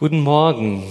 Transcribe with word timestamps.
Guten 0.00 0.20
Morgen. 0.20 0.84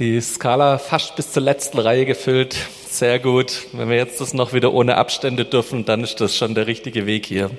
Die 0.00 0.20
Skala 0.20 0.78
fast 0.78 1.14
bis 1.14 1.30
zur 1.30 1.44
letzten 1.44 1.78
Reihe 1.78 2.04
gefüllt. 2.04 2.56
Sehr 2.88 3.20
gut. 3.20 3.68
Wenn 3.74 3.88
wir 3.90 3.96
jetzt 3.96 4.20
das 4.20 4.34
noch 4.34 4.52
wieder 4.52 4.74
ohne 4.74 4.96
Abstände 4.96 5.44
dürfen, 5.44 5.84
dann 5.84 6.02
ist 6.02 6.20
das 6.20 6.36
schon 6.36 6.56
der 6.56 6.66
richtige 6.66 7.06
Weg 7.06 7.26
hier. 7.26 7.52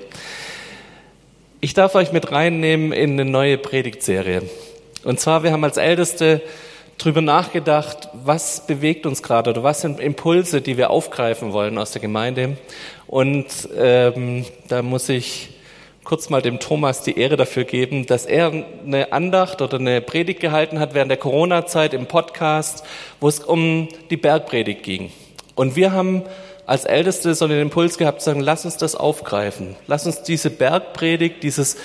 Ich 1.62 1.72
darf 1.72 1.94
euch 1.94 2.12
mit 2.12 2.30
reinnehmen 2.30 2.92
in 2.92 3.12
eine 3.12 3.24
neue 3.24 3.56
Predigtserie. 3.56 4.42
Und 5.02 5.18
zwar, 5.18 5.42
wir 5.42 5.52
haben 5.52 5.64
als 5.64 5.78
Älteste 5.78 6.42
drüber 6.98 7.22
nachgedacht, 7.22 8.10
was 8.12 8.66
bewegt 8.66 9.06
uns 9.06 9.22
gerade 9.22 9.48
oder 9.48 9.62
was 9.62 9.80
sind 9.80 9.98
Impulse, 9.98 10.60
die 10.60 10.76
wir 10.76 10.90
aufgreifen 10.90 11.54
wollen 11.54 11.78
aus 11.78 11.92
der 11.92 12.02
Gemeinde. 12.02 12.58
Und 13.06 13.46
ähm, 13.78 14.44
da 14.68 14.82
muss 14.82 15.08
ich 15.08 15.55
kurz 16.06 16.30
mal 16.30 16.40
dem 16.40 16.60
Thomas 16.60 17.02
die 17.02 17.18
Ehre 17.18 17.36
dafür 17.36 17.64
geben, 17.64 18.06
dass 18.06 18.26
er 18.26 18.52
eine 18.86 19.12
Andacht 19.12 19.60
oder 19.60 19.80
eine 19.80 20.00
Predigt 20.00 20.38
gehalten 20.38 20.78
hat 20.78 20.94
während 20.94 21.10
der 21.10 21.18
Corona-Zeit 21.18 21.94
im 21.94 22.06
Podcast, 22.06 22.84
wo 23.20 23.26
es 23.26 23.40
um 23.40 23.88
die 24.08 24.16
Bergpredigt 24.16 24.84
ging. 24.84 25.10
Und 25.56 25.74
wir 25.74 25.90
haben 25.90 26.22
als 26.64 26.84
Älteste 26.84 27.34
so 27.34 27.48
den 27.48 27.60
Impuls 27.60 27.98
gehabt, 27.98 28.20
zu 28.20 28.26
sagen, 28.26 28.38
lass 28.38 28.64
uns 28.64 28.76
das 28.76 28.94
aufgreifen. 28.94 29.74
Lass 29.88 30.06
uns 30.06 30.22
diese 30.22 30.48
Bergpredigt, 30.50 31.42
dieses, 31.42 31.76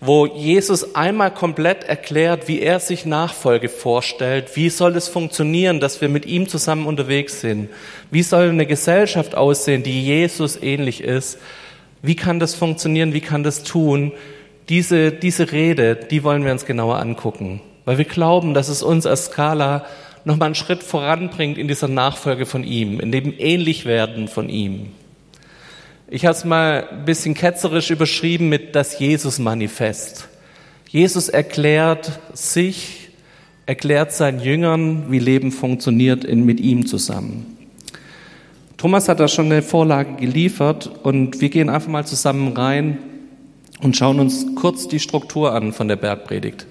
wo 0.00 0.24
Jesus 0.26 0.94
einmal 0.94 1.32
komplett 1.32 1.82
erklärt, 1.82 2.46
wie 2.46 2.60
er 2.60 2.78
sich 2.78 3.04
Nachfolge 3.06 3.68
vorstellt, 3.68 4.54
wie 4.54 4.70
soll 4.70 4.94
es 4.94 5.08
funktionieren, 5.08 5.80
dass 5.80 6.00
wir 6.00 6.08
mit 6.08 6.26
ihm 6.26 6.48
zusammen 6.48 6.86
unterwegs 6.86 7.40
sind, 7.40 7.70
wie 8.12 8.22
soll 8.22 8.50
eine 8.50 8.66
Gesellschaft 8.66 9.34
aussehen, 9.34 9.82
die 9.82 10.04
Jesus 10.04 10.62
ähnlich 10.62 11.02
ist, 11.02 11.38
wie 12.04 12.16
kann 12.16 12.38
das 12.38 12.54
funktionieren? 12.54 13.14
Wie 13.14 13.22
kann 13.22 13.42
das 13.42 13.62
tun? 13.62 14.12
Diese, 14.68 15.10
diese 15.10 15.52
Rede, 15.52 15.96
die 15.96 16.22
wollen 16.22 16.44
wir 16.44 16.52
uns 16.52 16.66
genauer 16.66 16.98
angucken, 16.98 17.62
weil 17.86 17.96
wir 17.96 18.04
glauben, 18.04 18.52
dass 18.52 18.68
es 18.68 18.82
uns 18.82 19.06
als 19.06 19.26
Skala 19.26 19.86
nochmal 20.26 20.46
einen 20.46 20.54
Schritt 20.54 20.82
voranbringt 20.82 21.56
in 21.56 21.66
dieser 21.66 21.88
Nachfolge 21.88 22.44
von 22.44 22.62
ihm, 22.62 23.00
in 23.00 23.10
dem 23.10 23.32
Ähnlichwerden 23.38 24.28
von 24.28 24.50
ihm. 24.50 24.88
Ich 26.08 26.26
habe 26.26 26.36
es 26.36 26.44
mal 26.44 26.88
ein 26.90 27.06
bisschen 27.06 27.32
ketzerisch 27.32 27.90
überschrieben 27.90 28.50
mit 28.50 28.74
das 28.74 28.98
Jesus-Manifest. 28.98 30.28
Jesus 30.90 31.30
erklärt 31.30 32.20
sich, 32.34 33.08
erklärt 33.64 34.12
seinen 34.12 34.40
Jüngern, 34.40 35.10
wie 35.10 35.20
Leben 35.20 35.52
funktioniert 35.52 36.22
in, 36.22 36.44
mit 36.44 36.60
ihm 36.60 36.86
zusammen. 36.86 37.53
Thomas 38.76 39.08
hat 39.08 39.20
da 39.20 39.28
schon 39.28 39.46
eine 39.46 39.62
Vorlage 39.62 40.16
geliefert 40.16 40.90
und 41.02 41.40
wir 41.40 41.48
gehen 41.48 41.68
einfach 41.68 41.88
mal 41.88 42.06
zusammen 42.06 42.56
rein 42.56 42.98
und 43.80 43.96
schauen 43.96 44.20
uns 44.20 44.46
kurz 44.56 44.88
die 44.88 45.00
Struktur 45.00 45.52
an 45.52 45.72
von 45.72 45.88
der 45.88 45.96
Bergpredigt. 45.96 46.66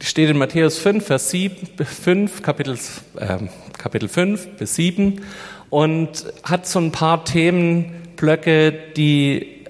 Die 0.00 0.04
steht 0.04 0.28
in 0.28 0.36
Matthäus 0.36 0.78
5, 0.78 1.04
Vers 1.04 1.30
7, 1.30 1.56
5, 1.84 2.42
Kapitel, 2.42 2.78
äh, 3.16 3.38
Kapitel 3.78 4.08
5 4.08 4.56
bis 4.58 4.74
7 4.74 5.22
und 5.70 6.26
hat 6.42 6.66
so 6.66 6.78
ein 6.78 6.92
paar 6.92 7.24
Themenblöcke, 7.24 8.72
die 8.96 9.64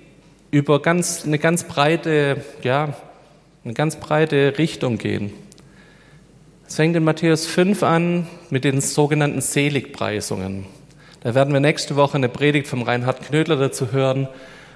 über 0.51 0.83
ganz, 0.83 1.25
eine 1.25 1.39
ganz 1.39 1.65
breite, 1.65 2.43
ja, 2.63 2.95
eine 3.65 3.75
ganz 3.75 3.97
breite 3.97 4.59
Richtung 4.59 4.99
gehen. 4.99 5.33
Es 6.67 6.77
fängt 6.77 6.97
in 6.97 7.05
Matthäus 7.05 7.47
5 7.47 7.83
an 7.83 8.27
mit 8.51 8.65
den 8.65 8.81
sogenannten 8.81 9.41
Seligpreisungen. 9.41 10.67
Da 11.25 11.35
werden 11.35 11.55
wir 11.55 11.61
nächste 11.61 11.97
Woche 11.97 12.19
eine 12.19 12.29
Predigt 12.29 12.69
vom 12.69 12.83
Reinhard 12.83 13.23
Knödler 13.23 13.57
dazu 13.57 13.93
hören, 13.93 14.29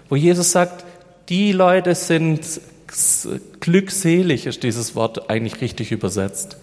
wo 0.08 0.16
Jesus 0.16 0.50
sagt, 0.50 0.86
die 1.28 1.52
Leute 1.52 1.94
sind 1.94 2.40
glückselig, 3.60 4.46
ist 4.46 4.62
dieses 4.62 4.96
Wort 4.96 5.28
eigentlich 5.28 5.60
richtig 5.60 5.92
übersetzt. 5.92 6.56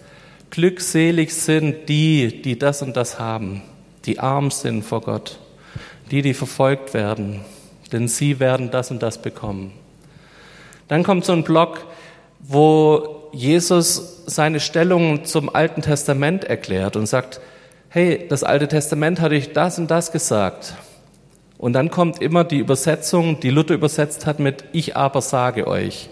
Glückselig 0.50 1.32
sind 1.32 1.88
die, 1.88 2.42
die 2.42 2.58
das 2.58 2.82
und 2.82 2.96
das 2.96 3.20
haben, 3.20 3.62
die 4.06 4.18
arm 4.18 4.50
sind 4.50 4.82
vor 4.82 5.02
Gott, 5.02 5.38
die, 6.10 6.20
die 6.20 6.34
verfolgt 6.34 6.92
werden, 6.92 7.42
denn 7.92 8.08
sie 8.08 8.40
werden 8.40 8.72
das 8.72 8.90
und 8.90 9.04
das 9.04 9.22
bekommen. 9.22 9.70
Dann 10.88 11.04
kommt 11.04 11.24
so 11.24 11.32
ein 11.32 11.44
Block, 11.44 11.86
wo 12.40 13.30
Jesus 13.32 14.24
seine 14.26 14.58
Stellung 14.58 15.26
zum 15.26 15.48
Alten 15.54 15.82
Testament 15.82 16.42
erklärt 16.42 16.96
und 16.96 17.06
sagt, 17.06 17.40
hey, 17.96 18.26
das 18.28 18.44
Alte 18.44 18.68
Testament 18.68 19.22
hatte 19.22 19.36
ich 19.36 19.54
das 19.54 19.78
und 19.78 19.90
das 19.90 20.12
gesagt. 20.12 20.74
Und 21.56 21.72
dann 21.72 21.90
kommt 21.90 22.20
immer 22.20 22.44
die 22.44 22.58
Übersetzung, 22.58 23.40
die 23.40 23.48
Luther 23.48 23.72
übersetzt 23.72 24.26
hat 24.26 24.38
mit 24.38 24.64
Ich 24.72 24.96
aber 24.96 25.22
sage 25.22 25.66
euch. 25.66 26.10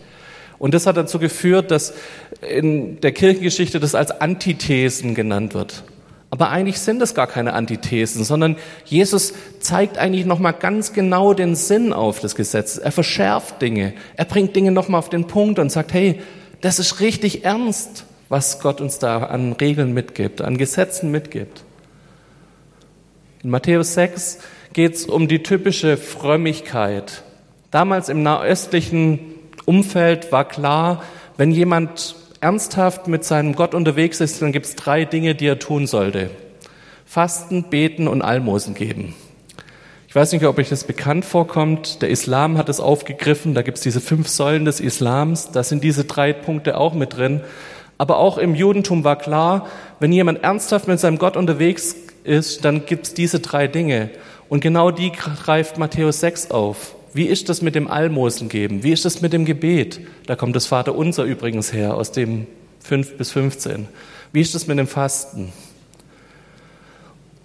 Und 0.59 0.73
das 0.73 0.87
hat 0.87 0.97
dazu 0.97 1.19
geführt, 1.19 1.71
dass 1.71 1.93
in 2.41 3.03
der 3.03 3.13
Kirchengeschichte 3.13 3.81
das 3.81 3.95
als 3.95 4.19
Antithesen 4.23 5.15
genannt 5.15 5.53
wird. 5.53 5.85
Aber 6.31 6.49
eigentlich 6.49 6.79
sind 6.79 7.03
es 7.03 7.15
gar 7.15 7.27
keine 7.27 7.53
Antithesen, 7.53 8.25
sondern 8.25 8.57
Jesus 8.87 9.35
zeigt 9.61 9.99
eigentlich 9.99 10.25
nochmal 10.25 10.55
ganz 10.55 10.95
genau 10.95 11.35
den 11.35 11.55
Sinn 11.55 11.93
auf 11.93 12.19
des 12.19 12.35
Gesetzes. 12.35 12.79
Er 12.79 12.93
verschärft 12.93 13.61
Dinge. 13.61 13.93
Er 14.17 14.25
bringt 14.25 14.57
Dinge 14.57 14.73
nochmal 14.73 15.01
auf 15.01 15.11
den 15.11 15.27
Punkt 15.27 15.59
und 15.59 15.71
sagt, 15.71 15.93
hey, 15.93 16.19
das 16.63 16.79
ist 16.79 17.01
richtig 17.01 17.45
ernst, 17.45 18.07
was 18.31 18.61
Gott 18.61 18.81
uns 18.81 18.99
da 18.99 19.19
an 19.19 19.53
Regeln 19.53 19.93
mitgibt, 19.93 20.41
an 20.41 20.57
Gesetzen 20.57 21.11
mitgibt. 21.11 21.63
In 23.45 23.51
Matthäus 23.51 23.93
6 23.93 24.39
geht 24.73 24.95
es 24.95 25.05
um 25.05 25.29
die 25.29 25.43
typische 25.43 25.99
Frömmigkeit. 25.99 27.25
Damals 27.71 28.09
im 28.09 28.23
nahöstlichen 28.23 29.19
Umfeld 29.67 30.33
war 30.33 30.49
klar, 30.49 31.03
wenn 31.37 31.51
jemand 31.51 32.17
ernsthaft 32.41 33.07
mit 33.07 33.23
seinem 33.23 33.55
Gott 33.55 33.75
unterwegs 33.75 34.23
ist, 34.23 34.41
dann 34.41 34.51
gibt 34.51 34.65
es 34.65 34.77
drei 34.77 35.05
Dinge, 35.05 35.35
die 35.35 35.47
er 35.47 35.59
tun 35.59 35.87
sollte. 35.87 36.31
Fasten, 37.05 37.65
beten 37.65 38.09
und 38.09 38.23
Almosen 38.23 38.73
geben. 38.73 39.15
Ich 40.09 40.15
weiß 40.15 40.33
nicht, 40.33 40.47
ob 40.47 40.57
euch 40.57 40.71
das 40.71 40.85
bekannt 40.85 41.27
vorkommt. 41.27 42.01
Der 42.01 42.09
Islam 42.09 42.57
hat 42.57 42.71
es 42.71 42.81
aufgegriffen. 42.81 43.53
Da 43.53 43.61
gibt 43.61 43.77
es 43.77 43.83
diese 43.83 44.01
fünf 44.01 44.27
Säulen 44.29 44.65
des 44.65 44.81
Islams. 44.81 45.51
Da 45.51 45.63
sind 45.63 45.85
diese 45.85 46.05
drei 46.05 46.33
Punkte 46.33 46.79
auch 46.79 46.95
mit 46.95 47.19
drin. 47.19 47.43
Aber 47.99 48.17
auch 48.17 48.39
im 48.39 48.55
Judentum 48.55 49.05
war 49.05 49.17
klar, 49.17 49.67
wenn 50.01 50.13
jemand 50.13 50.43
ernsthaft 50.43 50.89
mit 50.89 50.99
seinem 50.99 51.19
Gott 51.19 51.37
unterwegs 51.37 51.95
ist, 52.25 52.65
dann 52.65 52.87
gibt 52.87 53.07
es 53.07 53.15
diese 53.15 53.41
drei 53.41 53.69
Dinge. 53.69 54.11
Und 54.49 54.61
genau 54.61 54.91
die 54.91 55.13
greift 55.13 55.79
Matthäus 55.79 56.21
6 56.21 56.51
auf. 56.51 56.95
Wie 57.13 57.27
ist 57.27 57.49
das 57.49 57.63
mit 57.63 57.77
dem 57.77 57.87
Almosen 57.87 58.49
geben? 58.49 58.83
Wie 58.83 58.93
ist 58.93 59.05
das 59.05 59.21
mit 59.21 59.33
dem 59.33 59.45
Gebet? 59.45 60.01
Da 60.27 60.35
kommt 60.35 60.57
das 60.57 60.67
Vater 60.67 60.97
Unser 60.97 61.25
übrigens 61.25 61.73
her, 61.73 61.95
aus 61.95 62.11
dem 62.11 62.47
5 62.81 63.17
bis 63.17 63.31
15. 63.31 63.87
Wie 64.33 64.41
ist 64.41 64.55
das 64.55 64.67
mit 64.67 64.79
dem 64.79 64.89
Fasten? 64.89 65.53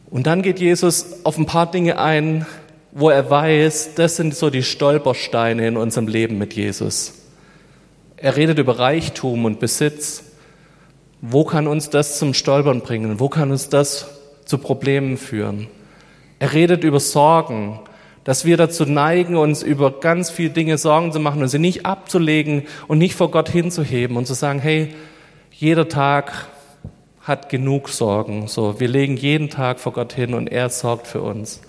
Und 0.09 0.25
dann 0.25 0.41
geht 0.41 0.59
Jesus 0.59 1.23
auf 1.23 1.37
ein 1.37 1.45
paar 1.45 1.69
Dinge 1.69 1.99
ein, 1.99 2.47
wo 2.91 3.11
er 3.11 3.29
weiß, 3.29 3.91
das 3.93 4.15
sind 4.15 4.35
so 4.35 4.49
die 4.49 4.63
Stolpersteine 4.63 5.67
in 5.67 5.77
unserem 5.77 6.07
Leben 6.07 6.39
mit 6.39 6.53
Jesus. 6.53 7.13
Er 8.17 8.35
redet 8.35 8.57
über 8.57 8.79
Reichtum 8.79 9.45
und 9.45 9.59
Besitz. 9.59 10.23
Wo 11.21 11.43
kann 11.43 11.67
uns 11.67 11.91
das 11.91 12.17
zum 12.17 12.33
Stolpern 12.33 12.81
bringen? 12.81 13.19
Wo 13.19 13.29
kann 13.29 13.51
uns 13.51 13.69
das 13.69 14.18
zu 14.49 14.57
Problemen 14.57 15.17
führen. 15.17 15.67
Er 16.39 16.53
redet 16.53 16.83
über 16.83 16.99
Sorgen, 16.99 17.79
dass 18.23 18.45
wir 18.45 18.57
dazu 18.57 18.83
neigen, 18.85 19.35
uns 19.35 19.61
über 19.61 19.99
ganz 19.99 20.31
viele 20.31 20.49
Dinge 20.49 20.79
Sorgen 20.79 21.11
zu 21.11 21.19
machen 21.19 21.43
und 21.43 21.49
sie 21.49 21.59
nicht 21.59 21.85
abzulegen 21.85 22.63
und 22.87 22.97
nicht 22.97 23.13
vor 23.13 23.29
Gott 23.29 23.47
hinzuheben 23.47 24.17
und 24.17 24.25
zu 24.25 24.33
sagen, 24.33 24.59
hey, 24.59 24.89
jeder 25.51 25.87
Tag 25.87 26.47
hat 27.21 27.49
genug 27.49 27.89
Sorgen. 27.89 28.47
So, 28.47 28.79
wir 28.79 28.87
legen 28.87 29.17
jeden 29.17 29.51
Tag 29.51 29.79
vor 29.79 29.93
Gott 29.93 30.13
hin 30.13 30.33
und 30.33 30.51
er 30.51 30.69
sorgt 30.69 31.05
für 31.05 31.21
uns. 31.21 31.61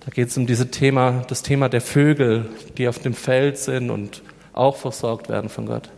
Da 0.00 0.10
geht 0.10 0.28
es 0.28 0.36
um 0.36 0.48
dieses 0.48 0.72
Thema, 0.72 1.24
das 1.28 1.42
Thema 1.42 1.68
der 1.68 1.80
Vögel, 1.80 2.46
die 2.78 2.88
auf 2.88 2.98
dem 2.98 3.14
Feld 3.14 3.58
sind 3.58 3.90
und 3.90 4.22
auch 4.52 4.74
versorgt 4.76 5.28
werden 5.28 5.48
von 5.48 5.66
Gott. 5.66 5.88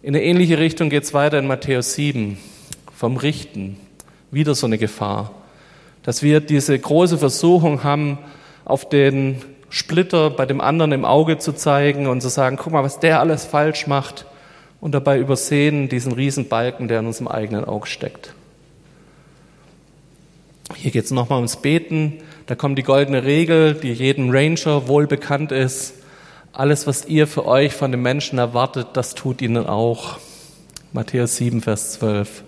In 0.00 0.14
eine 0.14 0.22
ähnliche 0.22 0.58
Richtung 0.58 0.90
geht 0.90 1.02
es 1.02 1.12
weiter 1.12 1.40
in 1.40 1.48
Matthäus 1.48 1.94
7 1.94 2.38
vom 2.94 3.16
Richten 3.16 3.78
wieder 4.34 4.54
so 4.54 4.66
eine 4.66 4.78
Gefahr, 4.78 5.30
dass 6.02 6.22
wir 6.22 6.40
diese 6.40 6.78
große 6.78 7.18
Versuchung 7.18 7.82
haben, 7.82 8.18
auf 8.64 8.88
den 8.88 9.42
Splitter 9.70 10.30
bei 10.30 10.46
dem 10.46 10.60
anderen 10.60 10.92
im 10.92 11.04
Auge 11.04 11.38
zu 11.38 11.52
zeigen 11.52 12.06
und 12.06 12.20
zu 12.20 12.28
sagen, 12.28 12.56
guck 12.56 12.72
mal, 12.72 12.84
was 12.84 13.00
der 13.00 13.20
alles 13.20 13.44
falsch 13.44 13.86
macht 13.86 14.26
und 14.80 14.92
dabei 14.92 15.18
übersehen 15.18 15.88
diesen 15.88 16.12
riesen 16.12 16.48
Balken, 16.48 16.88
der 16.88 17.00
in 17.00 17.06
unserem 17.06 17.28
eigenen 17.28 17.64
Auge 17.64 17.86
steckt. 17.86 18.34
Hier 20.76 20.90
geht 20.90 21.04
es 21.04 21.10
nochmal 21.10 21.38
ums 21.38 21.56
Beten. 21.56 22.18
Da 22.46 22.54
kommt 22.54 22.78
die 22.78 22.82
goldene 22.82 23.24
Regel, 23.24 23.74
die 23.74 23.92
jedem 23.92 24.30
Ranger 24.30 24.88
wohl 24.88 25.06
bekannt 25.06 25.52
ist. 25.52 25.94
Alles, 26.52 26.86
was 26.86 27.06
ihr 27.06 27.26
für 27.26 27.46
euch 27.46 27.74
von 27.74 27.90
den 27.90 28.02
Menschen 28.02 28.38
erwartet, 28.38 28.88
das 28.92 29.14
tut 29.14 29.42
ihnen 29.42 29.66
auch. 29.66 30.18
Matthäus 30.92 31.36
7, 31.36 31.60
Vers 31.62 31.94
12. 31.94 32.44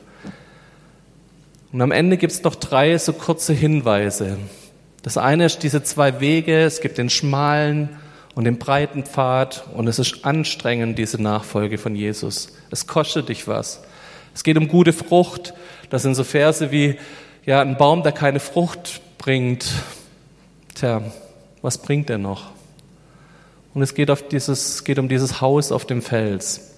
Und 1.77 1.83
am 1.83 1.93
Ende 1.93 2.17
gibt 2.17 2.33
es 2.33 2.43
noch 2.43 2.55
drei 2.55 2.97
so 2.97 3.13
kurze 3.13 3.53
Hinweise. 3.53 4.39
Das 5.03 5.19
eine 5.19 5.45
ist 5.45 5.63
diese 5.63 5.83
zwei 5.83 6.21
Wege. 6.21 6.63
Es 6.63 6.81
gibt 6.81 6.97
den 6.97 7.11
schmalen 7.11 7.91
und 8.35 8.45
den 8.45 8.57
breiten 8.57 9.05
Pfad 9.05 9.65
und 9.75 9.87
es 9.87 9.99
ist 9.99 10.25
anstrengend, 10.25 10.99
diese 10.99 11.21
Nachfolge 11.21 11.77
von 11.77 11.95
Jesus. 11.95 12.55
Es 12.71 12.87
kostet 12.87 13.29
dich 13.29 13.47
was. 13.47 13.83
Es 14.35 14.43
geht 14.43 14.57
um 14.57 14.69
gute 14.69 14.95
Frucht. 14.95 15.53
Das 15.91 16.01
sind 16.01 16.15
so 16.15 16.25
Verse 16.25 16.71
wie, 16.73 16.97
ja, 17.45 17.61
ein 17.61 17.77
Baum, 17.77 18.03
der 18.03 18.13
keine 18.13 18.41
Frucht 18.41 19.03
bringt. 19.19 19.67
Tja, 20.77 21.03
was 21.61 21.77
bringt 21.77 22.09
er 22.09 22.17
noch? 22.17 22.53
Und 23.75 23.83
es 23.83 23.93
geht, 23.93 24.11
auf 24.11 24.27
dieses, 24.27 24.83
geht 24.83 24.99
um 24.99 25.11
dieses 25.11 25.43
Haus 25.43 25.73
auf 25.73 25.85
dem 25.85 26.01
Fels. 26.01 26.76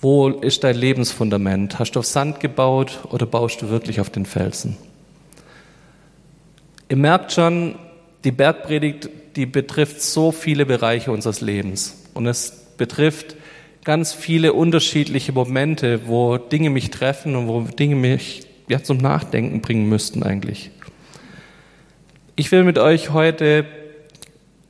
Wo 0.00 0.28
ist 0.28 0.62
dein 0.62 0.76
Lebensfundament? 0.76 1.78
Hast 1.78 1.92
du 1.92 2.00
auf 2.00 2.06
Sand 2.06 2.40
gebaut 2.40 3.00
oder 3.10 3.24
baust 3.24 3.62
du 3.62 3.70
wirklich 3.70 4.00
auf 4.00 4.10
den 4.10 4.26
Felsen? 4.26 4.76
Ihr 6.88 6.96
merkt 6.96 7.32
schon, 7.32 7.76
die 8.24 8.30
Bergpredigt, 8.30 9.08
die 9.36 9.46
betrifft 9.46 10.02
so 10.02 10.32
viele 10.32 10.66
Bereiche 10.66 11.12
unseres 11.12 11.40
Lebens. 11.40 12.04
Und 12.12 12.26
es 12.26 12.50
betrifft 12.76 13.36
ganz 13.84 14.12
viele 14.12 14.52
unterschiedliche 14.52 15.32
Momente, 15.32 16.06
wo 16.06 16.36
Dinge 16.36 16.70
mich 16.70 16.90
treffen 16.90 17.34
und 17.34 17.48
wo 17.48 17.60
Dinge 17.62 17.96
mich 17.96 18.46
ja, 18.68 18.82
zum 18.82 18.98
Nachdenken 18.98 19.62
bringen 19.62 19.88
müssten 19.88 20.22
eigentlich. 20.22 20.70
Ich 22.34 22.52
will 22.52 22.64
mit 22.64 22.78
euch 22.78 23.10
heute 23.10 23.64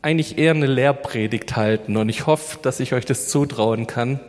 eigentlich 0.03 0.39
eher 0.39 0.53
eine 0.53 0.67
Lehrpredigt 0.67 1.57
halten 1.57 1.97
und 1.97 2.09
ich 2.09 2.27
hoffe, 2.27 2.59
dass 2.63 2.79
ich 2.79 2.93
euch 2.93 3.05
das 3.05 3.29
zutrauen 3.29 3.89
kann 3.89 4.21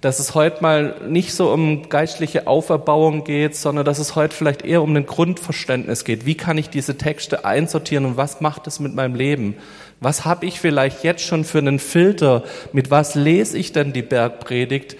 dass 0.00 0.18
es 0.18 0.34
heute 0.34 0.62
mal 0.62 0.96
nicht 1.08 1.32
so 1.32 1.50
um 1.50 1.88
geistliche 1.88 2.46
Auferbauung 2.46 3.24
geht, 3.24 3.56
sondern 3.56 3.84
dass 3.84 3.98
es 3.98 4.14
heute 4.14 4.36
vielleicht 4.36 4.62
eher 4.62 4.82
um 4.82 4.94
ein 4.94 5.06
Grundverständnis 5.06 6.04
geht. 6.04 6.26
Wie 6.26 6.34
kann 6.34 6.58
ich 6.58 6.68
diese 6.68 6.98
Texte 6.98 7.44
einsortieren 7.44 8.04
und 8.04 8.16
was 8.16 8.40
macht 8.40 8.66
es 8.66 8.78
mit 8.78 8.94
meinem 8.94 9.14
Leben? 9.14 9.56
Was 10.00 10.24
habe 10.24 10.46
ich 10.46 10.60
vielleicht 10.60 11.02
jetzt 11.02 11.22
schon 11.22 11.44
für 11.44 11.58
einen 11.58 11.78
Filter? 11.78 12.44
Mit 12.72 12.90
was 12.90 13.14
lese 13.14 13.56
ich 13.56 13.72
denn 13.72 13.92
die 13.92 14.02
Bergpredigt? 14.02 14.96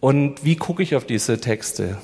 Und 0.00 0.44
wie 0.44 0.56
gucke 0.56 0.82
ich 0.82 0.96
auf 0.96 1.04
diese 1.04 1.40
Texte? 1.40 1.98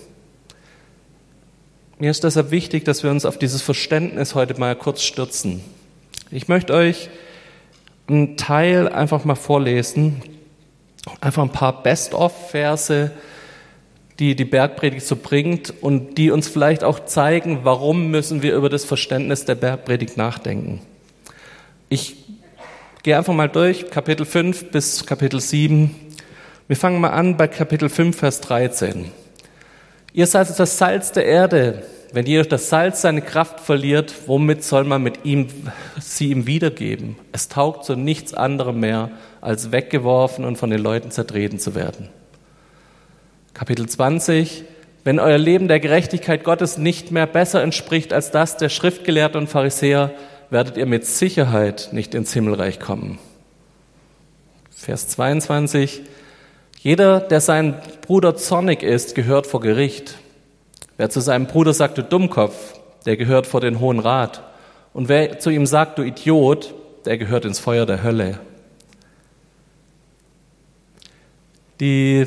Mir 1.98 2.12
ist 2.12 2.22
deshalb 2.22 2.52
wichtig, 2.52 2.84
dass 2.84 3.02
wir 3.02 3.10
uns 3.10 3.24
auf 3.24 3.38
dieses 3.38 3.60
Verständnis 3.60 4.36
heute 4.36 4.58
mal 4.60 4.76
kurz 4.76 5.02
stürzen. 5.02 5.60
Ich 6.30 6.46
möchte 6.46 6.72
euch 6.72 7.10
einen 8.06 8.36
Teil 8.36 8.88
einfach 8.88 9.24
mal 9.24 9.34
vorlesen, 9.34 10.22
einfach 11.20 11.42
ein 11.42 11.52
paar 11.52 11.82
Best-of-Verse, 11.82 13.10
die 14.18 14.34
die 14.34 14.44
Bergpredigt 14.44 15.06
so 15.06 15.16
bringt 15.16 15.72
und 15.82 16.18
die 16.18 16.30
uns 16.30 16.48
vielleicht 16.48 16.82
auch 16.82 17.04
zeigen, 17.04 17.60
warum 17.62 18.10
müssen 18.10 18.42
wir 18.42 18.54
über 18.54 18.68
das 18.68 18.84
Verständnis 18.84 19.44
der 19.44 19.54
Bergpredigt 19.54 20.16
nachdenken. 20.16 20.80
Ich 21.88 22.16
gehe 23.02 23.16
einfach 23.16 23.32
mal 23.32 23.48
durch, 23.48 23.90
Kapitel 23.90 24.26
5 24.26 24.70
bis 24.70 25.06
Kapitel 25.06 25.40
7. 25.40 25.94
Wir 26.66 26.76
fangen 26.76 27.00
mal 27.00 27.10
an 27.10 27.36
bei 27.36 27.46
Kapitel 27.46 27.88
5, 27.88 28.16
Vers 28.16 28.40
13. 28.40 29.10
Ihr 30.12 30.26
seid 30.26 30.58
das 30.58 30.78
Salz 30.78 31.12
der 31.12 31.24
Erde. 31.24 31.84
Wenn 32.12 32.26
jedoch 32.26 32.46
das 32.46 32.70
Salz 32.70 33.02
seine 33.02 33.20
Kraft 33.20 33.60
verliert, 33.60 34.14
womit 34.26 34.64
soll 34.64 34.84
man 34.84 35.02
mit 35.02 35.24
ihm, 35.24 35.48
sie 36.00 36.30
ihm 36.30 36.46
wiedergeben? 36.46 37.16
Es 37.32 37.48
taugt 37.48 37.84
zu 37.84 37.96
nichts 37.96 38.32
anderem 38.32 38.80
mehr, 38.80 39.10
als 39.40 39.72
weggeworfen 39.72 40.44
und 40.44 40.56
von 40.56 40.70
den 40.70 40.80
Leuten 40.80 41.10
zertreten 41.10 41.58
zu 41.58 41.74
werden. 41.74 42.08
Kapitel 43.52 43.86
20. 43.86 44.64
Wenn 45.04 45.20
euer 45.20 45.38
Leben 45.38 45.68
der 45.68 45.80
Gerechtigkeit 45.80 46.44
Gottes 46.44 46.78
nicht 46.78 47.10
mehr 47.12 47.26
besser 47.26 47.62
entspricht 47.62 48.12
als 48.12 48.30
das 48.30 48.56
der 48.56 48.68
Schriftgelehrten 48.68 49.40
und 49.40 49.48
Pharisäer, 49.48 50.12
werdet 50.50 50.76
ihr 50.76 50.86
mit 50.86 51.04
Sicherheit 51.04 51.90
nicht 51.92 52.14
ins 52.14 52.32
Himmelreich 52.32 52.80
kommen. 52.80 53.18
Vers 54.70 55.08
22. 55.08 56.02
Jeder, 56.80 57.20
der 57.20 57.40
seinen 57.40 57.74
Bruder 58.02 58.36
zornig 58.36 58.82
ist, 58.82 59.14
gehört 59.14 59.46
vor 59.46 59.60
Gericht. 59.60 60.16
Wer 60.98 61.10
zu 61.10 61.20
seinem 61.20 61.46
Bruder 61.46 61.72
sagt, 61.72 61.96
du 61.96 62.02
Dummkopf, 62.02 62.74
der 63.06 63.16
gehört 63.16 63.46
vor 63.46 63.60
den 63.60 63.78
Hohen 63.78 64.00
Rat. 64.00 64.42
Und 64.92 65.08
wer 65.08 65.38
zu 65.38 65.48
ihm 65.48 65.64
sagt, 65.64 65.96
du 65.96 66.02
Idiot, 66.02 66.74
der 67.04 67.16
gehört 67.18 67.44
ins 67.44 67.60
Feuer 67.60 67.86
der 67.86 68.02
Hölle. 68.02 68.40
Die 71.78 72.26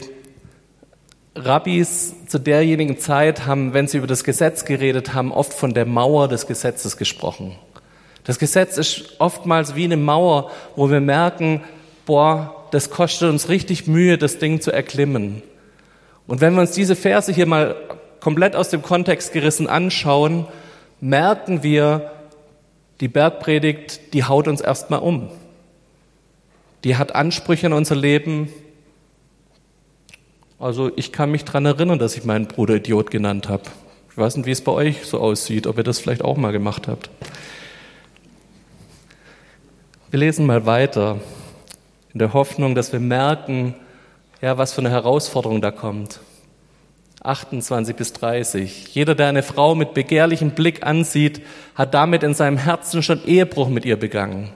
Rabbis 1.35 2.13
zu 2.27 2.39
derjenigen 2.39 2.97
Zeit 2.97 3.45
haben, 3.45 3.73
wenn 3.73 3.89
sie 3.89 3.97
über 3.97 4.07
das 4.07 4.23
Gesetz 4.23 4.63
geredet 4.63 5.13
haben, 5.13 5.33
oft 5.33 5.53
von 5.53 5.73
der 5.73 5.85
Mauer 5.85 6.29
des 6.29 6.47
Gesetzes 6.47 6.95
gesprochen. 6.95 7.57
Das 8.23 8.39
Gesetz 8.39 8.77
ist 8.77 9.19
oftmals 9.19 9.75
wie 9.75 9.83
eine 9.83 9.97
Mauer, 9.97 10.49
wo 10.77 10.89
wir 10.89 11.01
merken, 11.01 11.61
boah, 12.05 12.67
das 12.71 12.89
kostet 12.89 13.29
uns 13.29 13.49
richtig 13.49 13.87
Mühe, 13.87 14.17
das 14.17 14.37
Ding 14.37 14.61
zu 14.61 14.71
erklimmen. 14.71 15.43
Und 16.25 16.39
wenn 16.39 16.53
wir 16.53 16.61
uns 16.61 16.71
diese 16.71 16.95
Verse 16.95 17.33
hier 17.33 17.45
mal 17.45 17.75
komplett 18.21 18.55
aus 18.55 18.69
dem 18.69 18.81
Kontext 18.81 19.33
gerissen 19.33 19.67
anschauen, 19.67 20.47
merken 21.01 21.63
wir, 21.63 22.11
die 23.01 23.07
Bergpredigt, 23.07 24.13
die 24.13 24.23
haut 24.23 24.47
uns 24.47 24.61
erstmal 24.61 24.99
um. 24.99 25.29
Die 26.83 26.95
hat 26.95 27.15
Ansprüche 27.15 27.65
in 27.65 27.73
unser 27.73 27.95
Leben. 27.95 28.49
Also 30.59 30.91
ich 30.95 31.11
kann 31.11 31.31
mich 31.31 31.43
dran 31.43 31.65
erinnern, 31.65 31.99
dass 31.99 32.15
ich 32.15 32.23
meinen 32.23 32.47
Bruder 32.47 32.75
Idiot 32.75 33.11
genannt 33.11 33.49
habe. 33.49 33.63
Ich 34.11 34.17
weiß 34.17 34.37
nicht, 34.37 34.45
wie 34.45 34.51
es 34.51 34.61
bei 34.61 34.71
euch 34.71 35.05
so 35.05 35.19
aussieht, 35.19 35.65
ob 35.65 35.77
ihr 35.77 35.83
das 35.83 35.99
vielleicht 35.99 36.23
auch 36.23 36.37
mal 36.37 36.51
gemacht 36.51 36.87
habt. 36.87 37.09
Wir 40.11 40.19
lesen 40.19 40.45
mal 40.45 40.65
weiter, 40.65 41.19
in 42.13 42.19
der 42.19 42.33
Hoffnung, 42.33 42.75
dass 42.75 42.91
wir 42.91 42.99
merken, 42.99 43.73
ja, 44.41 44.57
was 44.57 44.73
für 44.73 44.81
eine 44.81 44.89
Herausforderung 44.89 45.61
da 45.61 45.71
kommt. 45.71 46.19
28 47.23 47.95
bis 47.95 48.13
30. 48.13 48.93
Jeder, 48.95 49.13
der 49.13 49.27
eine 49.27 49.43
Frau 49.43 49.75
mit 49.75 49.93
begehrlichem 49.93 50.51
Blick 50.51 50.85
ansieht, 50.85 51.41
hat 51.75 51.93
damit 51.93 52.23
in 52.23 52.33
seinem 52.33 52.57
Herzen 52.57 53.03
schon 53.03 53.23
Ehebruch 53.25 53.69
mit 53.69 53.85
ihr 53.85 53.97
begangen. 53.97 54.49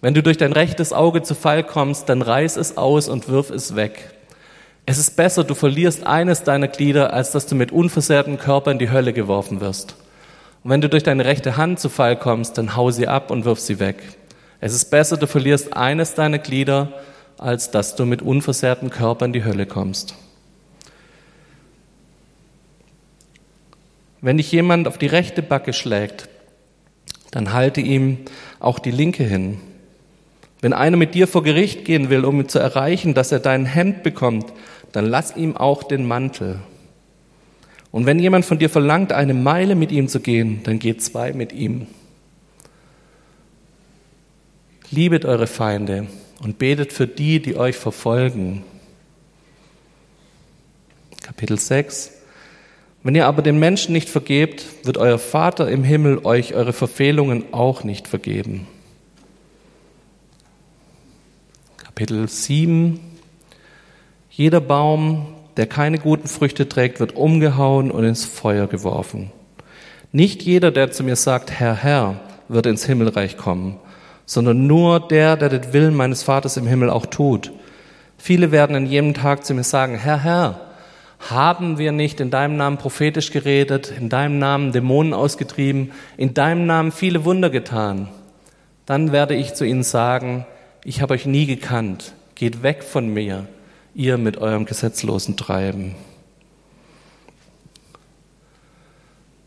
Wenn 0.00 0.14
du 0.14 0.22
durch 0.22 0.36
dein 0.36 0.52
rechtes 0.52 0.92
Auge 0.92 1.22
zu 1.22 1.36
Fall 1.36 1.62
kommst, 1.62 2.08
dann 2.08 2.22
reiß 2.22 2.56
es 2.56 2.76
aus 2.76 3.08
und 3.08 3.28
wirf 3.28 3.50
es 3.50 3.76
weg. 3.76 4.10
Es 4.84 4.98
ist 4.98 5.16
besser, 5.16 5.44
du 5.44 5.54
verlierst 5.54 6.04
eines 6.04 6.42
deiner 6.42 6.66
Glieder, 6.66 7.12
als 7.12 7.30
dass 7.30 7.46
du 7.46 7.54
mit 7.54 7.70
unversehrtem 7.70 8.36
Körper 8.36 8.72
in 8.72 8.80
die 8.80 8.90
Hölle 8.90 9.12
geworfen 9.12 9.60
wirst. 9.60 9.94
Und 10.64 10.70
wenn 10.70 10.80
du 10.80 10.88
durch 10.88 11.04
deine 11.04 11.24
rechte 11.24 11.56
Hand 11.56 11.78
zu 11.78 11.88
Fall 11.88 12.18
kommst, 12.18 12.58
dann 12.58 12.74
hau 12.74 12.90
sie 12.90 13.06
ab 13.06 13.30
und 13.30 13.44
wirf 13.44 13.60
sie 13.60 13.78
weg. 13.78 14.02
Es 14.58 14.74
ist 14.74 14.90
besser, 14.90 15.16
du 15.16 15.28
verlierst 15.28 15.76
eines 15.76 16.14
deiner 16.14 16.38
Glieder, 16.38 16.94
als 17.38 17.70
dass 17.70 17.94
du 17.94 18.04
mit 18.04 18.22
unversehrtem 18.22 18.90
Körper 18.90 19.24
in 19.24 19.32
die 19.32 19.44
Hölle 19.44 19.66
kommst. 19.66 20.16
Wenn 24.22 24.36
dich 24.36 24.52
jemand 24.52 24.86
auf 24.86 24.98
die 24.98 25.08
rechte 25.08 25.42
Backe 25.42 25.72
schlägt, 25.72 26.28
dann 27.32 27.52
halte 27.52 27.80
ihm 27.80 28.18
auch 28.60 28.78
die 28.78 28.92
linke 28.92 29.24
hin. 29.24 29.58
Wenn 30.60 30.72
einer 30.72 30.96
mit 30.96 31.16
dir 31.16 31.26
vor 31.26 31.42
Gericht 31.42 31.84
gehen 31.84 32.08
will, 32.08 32.24
um 32.24 32.48
zu 32.48 32.60
erreichen, 32.60 33.14
dass 33.14 33.32
er 33.32 33.40
dein 33.40 33.66
Hemd 33.66 34.04
bekommt, 34.04 34.52
dann 34.92 35.06
lass 35.06 35.36
ihm 35.36 35.56
auch 35.56 35.82
den 35.82 36.06
Mantel. 36.06 36.60
Und 37.90 38.06
wenn 38.06 38.20
jemand 38.20 38.44
von 38.44 38.60
dir 38.60 38.70
verlangt, 38.70 39.12
eine 39.12 39.34
Meile 39.34 39.74
mit 39.74 39.90
ihm 39.90 40.06
zu 40.06 40.20
gehen, 40.20 40.62
dann 40.62 40.78
geht 40.78 41.02
zwei 41.02 41.32
mit 41.32 41.52
ihm. 41.52 41.88
Liebet 44.92 45.24
eure 45.24 45.48
Feinde 45.48 46.06
und 46.42 46.58
betet 46.58 46.92
für 46.92 47.08
die, 47.08 47.42
die 47.42 47.56
euch 47.56 47.76
verfolgen. 47.76 48.62
Kapitel 51.22 51.58
6. 51.58 52.21
Wenn 53.04 53.16
ihr 53.16 53.26
aber 53.26 53.42
den 53.42 53.58
Menschen 53.58 53.92
nicht 53.92 54.08
vergebt, 54.08 54.64
wird 54.84 54.96
euer 54.96 55.18
Vater 55.18 55.68
im 55.68 55.82
Himmel 55.82 56.20
euch 56.24 56.54
eure 56.54 56.72
Verfehlungen 56.72 57.52
auch 57.52 57.82
nicht 57.82 58.06
vergeben. 58.06 58.68
Kapitel 61.78 62.28
7. 62.28 63.00
Jeder 64.30 64.60
Baum, 64.60 65.26
der 65.56 65.66
keine 65.66 65.98
guten 65.98 66.28
Früchte 66.28 66.68
trägt, 66.68 67.00
wird 67.00 67.16
umgehauen 67.16 67.90
und 67.90 68.04
ins 68.04 68.24
Feuer 68.24 68.68
geworfen. 68.68 69.32
Nicht 70.12 70.42
jeder, 70.42 70.70
der 70.70 70.92
zu 70.92 71.02
mir 71.02 71.16
sagt, 71.16 71.50
Herr, 71.50 71.74
Herr, 71.74 72.20
wird 72.48 72.66
ins 72.66 72.84
Himmelreich 72.86 73.36
kommen, 73.36 73.78
sondern 74.26 74.66
nur 74.66 75.00
der, 75.00 75.36
der 75.36 75.48
den 75.48 75.72
Willen 75.72 75.94
meines 75.94 76.22
Vaters 76.22 76.56
im 76.56 76.66
Himmel 76.66 76.88
auch 76.88 77.06
tut. 77.06 77.50
Viele 78.16 78.52
werden 78.52 78.76
an 78.76 78.86
jedem 78.86 79.14
Tag 79.14 79.44
zu 79.44 79.54
mir 79.54 79.64
sagen, 79.64 79.96
Herr, 79.96 80.22
Herr, 80.22 80.71
haben 81.30 81.78
wir 81.78 81.92
nicht 81.92 82.20
in 82.20 82.30
deinem 82.30 82.56
Namen 82.56 82.78
prophetisch 82.78 83.30
geredet, 83.30 83.92
in 83.96 84.08
deinem 84.08 84.38
Namen 84.38 84.72
Dämonen 84.72 85.14
ausgetrieben, 85.14 85.92
in 86.16 86.34
deinem 86.34 86.66
Namen 86.66 86.92
viele 86.92 87.24
Wunder 87.24 87.48
getan? 87.48 88.08
Dann 88.86 89.12
werde 89.12 89.34
ich 89.34 89.54
zu 89.54 89.64
ihnen 89.64 89.84
sagen, 89.84 90.46
ich 90.84 91.00
habe 91.00 91.14
euch 91.14 91.26
nie 91.26 91.46
gekannt, 91.46 92.12
geht 92.34 92.62
weg 92.62 92.82
von 92.82 93.08
mir, 93.08 93.46
ihr 93.94 94.18
mit 94.18 94.38
eurem 94.38 94.64
gesetzlosen 94.64 95.36
Treiben. 95.36 95.94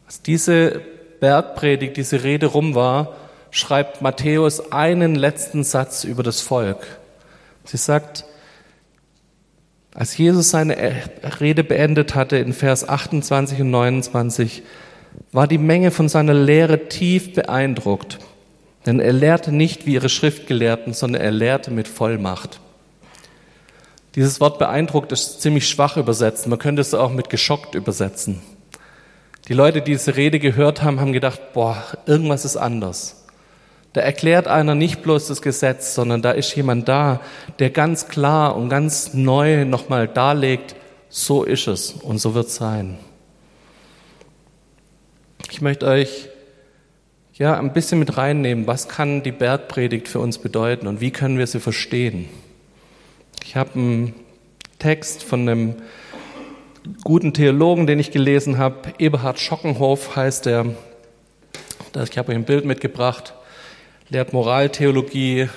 Als 0.05 0.21
diese 0.21 0.81
Bergpredigt, 1.19 1.97
diese 1.97 2.23
Rede 2.23 2.45
rum 2.45 2.73
war, 2.75 3.15
schreibt 3.51 4.01
Matthäus 4.01 4.71
einen 4.71 5.15
letzten 5.15 5.63
Satz 5.63 6.03
über 6.05 6.23
das 6.23 6.41
Volk. 6.41 6.85
Sie 7.65 7.77
sagt, 7.77 8.25
als 9.95 10.17
Jesus 10.17 10.49
seine 10.49 10.75
Rede 11.39 11.63
beendet 11.63 12.15
hatte 12.15 12.35
in 12.35 12.51
Vers 12.51 12.87
28 12.87 13.61
und 13.61 13.71
29, 13.71 14.61
war 15.31 15.47
die 15.47 15.57
Menge 15.57 15.89
von 15.89 16.09
seiner 16.09 16.33
Lehre 16.33 16.89
tief 16.89 17.33
beeindruckt. 17.33 18.19
Denn 18.85 18.99
er 18.99 19.13
lehrte 19.13 19.53
nicht 19.53 19.85
wie 19.85 19.93
ihre 19.93 20.09
Schriftgelehrten, 20.09 20.93
sondern 20.93 21.21
er 21.21 21.31
lehrte 21.31 21.71
mit 21.71 21.87
Vollmacht. 21.87 22.59
Dieses 24.15 24.41
Wort 24.41 24.59
beeindruckt 24.59 25.13
ist 25.13 25.41
ziemlich 25.41 25.67
schwach 25.67 25.95
übersetzt. 25.95 26.45
Man 26.47 26.59
könnte 26.59 26.81
es 26.81 26.93
auch 26.93 27.11
mit 27.11 27.29
geschockt 27.29 27.73
übersetzen. 27.73 28.41
Die 29.47 29.53
Leute, 29.53 29.81
die 29.81 29.91
diese 29.91 30.17
Rede 30.17 30.39
gehört 30.39 30.83
haben, 30.83 30.99
haben 30.99 31.13
gedacht, 31.13 31.53
boah, 31.53 31.81
irgendwas 32.05 32.43
ist 32.43 32.57
anders. 32.57 33.24
Da 33.95 34.01
erklärt 34.01 34.49
einer 34.49 34.75
nicht 34.75 35.03
bloß 35.03 35.29
das 35.29 35.41
Gesetz, 35.41 35.95
sondern 35.95 36.21
da 36.21 36.31
ist 36.31 36.53
jemand 36.53 36.89
da, 36.89 37.21
der 37.59 37.69
ganz 37.69 38.09
klar 38.09 38.57
und 38.57 38.67
ganz 38.67 39.13
neu 39.13 39.63
nochmal 39.63 40.09
darlegt, 40.09 40.75
so 41.07 41.45
ist 41.45 41.69
es 41.69 41.93
und 41.93 42.17
so 42.17 42.33
wird 42.33 42.47
es 42.47 42.55
sein. 42.55 42.97
Ich 45.49 45.61
möchte 45.61 45.87
euch 45.87 46.27
ja 47.35 47.57
ein 47.57 47.71
bisschen 47.71 47.97
mit 47.99 48.17
reinnehmen, 48.17 48.67
was 48.67 48.89
kann 48.89 49.23
die 49.23 49.31
Bergpredigt 49.31 50.09
für 50.09 50.19
uns 50.19 50.39
bedeuten 50.39 50.87
und 50.87 50.99
wie 50.99 51.11
können 51.11 51.37
wir 51.37 51.47
sie 51.47 51.61
verstehen. 51.61 52.27
Ich 53.45 53.55
habe 53.55 53.75
einen 53.75 54.13
Text 54.77 55.23
von 55.23 55.47
einem 55.47 55.75
guten 57.05 57.33
Theologen, 57.33 57.87
den 57.87 57.99
ich 57.99 58.11
gelesen 58.11 58.57
habe, 58.57 58.93
Eberhard 58.99 59.39
Schockenhof 59.39 60.17
heißt 60.17 60.47
er. 60.47 60.65
Ich 62.03 62.17
habe 62.17 62.33
euch 62.33 62.35
ein 62.35 62.43
Bild 62.43 62.65
mitgebracht 62.65 63.33
lehrt 64.09 64.33
Moraltheologie 64.33 65.49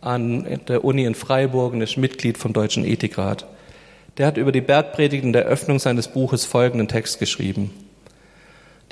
an 0.00 0.60
der 0.68 0.84
Uni 0.84 1.04
in 1.04 1.14
Freiburg 1.14 1.72
und 1.72 1.80
ist 1.80 1.96
Mitglied 1.96 2.36
vom 2.38 2.52
Deutschen 2.52 2.84
Ethikrat. 2.84 3.46
Der 4.18 4.26
hat 4.26 4.36
über 4.36 4.52
die 4.52 4.60
Bergpredigt 4.60 5.24
in 5.24 5.32
der 5.32 5.44
Öffnung 5.44 5.78
seines 5.78 6.08
Buches 6.08 6.44
folgenden 6.44 6.88
Text 6.88 7.18
geschrieben. 7.18 7.70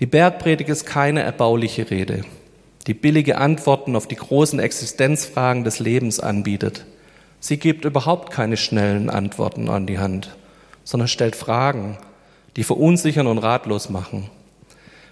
Die 0.00 0.06
Bergpredigt 0.06 0.70
ist 0.70 0.86
keine 0.86 1.22
erbauliche 1.22 1.90
Rede, 1.90 2.24
die 2.86 2.94
billige 2.94 3.38
Antworten 3.38 3.94
auf 3.94 4.08
die 4.08 4.16
großen 4.16 4.58
Existenzfragen 4.58 5.64
des 5.64 5.78
Lebens 5.78 6.18
anbietet. 6.18 6.84
Sie 7.40 7.58
gibt 7.58 7.84
überhaupt 7.84 8.32
keine 8.32 8.56
schnellen 8.56 9.10
Antworten 9.10 9.68
an 9.68 9.86
die 9.86 9.98
Hand, 9.98 10.34
sondern 10.82 11.08
stellt 11.08 11.36
Fragen, 11.36 11.98
die 12.56 12.64
verunsichern 12.64 13.26
und 13.26 13.38
ratlos 13.38 13.90
machen. 13.90 14.30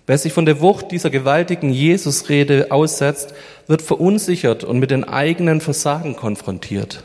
Wer 0.06 0.18
sich 0.18 0.32
von 0.32 0.46
der 0.46 0.60
Wucht 0.60 0.90
dieser 0.90 1.10
gewaltigen 1.10 1.72
Jesusrede 1.72 2.66
aussetzt, 2.70 3.34
wird 3.68 3.82
verunsichert 3.82 4.64
und 4.64 4.78
mit 4.78 4.90
den 4.90 5.04
eigenen 5.04 5.60
Versagen 5.60 6.16
konfrontiert. 6.16 7.04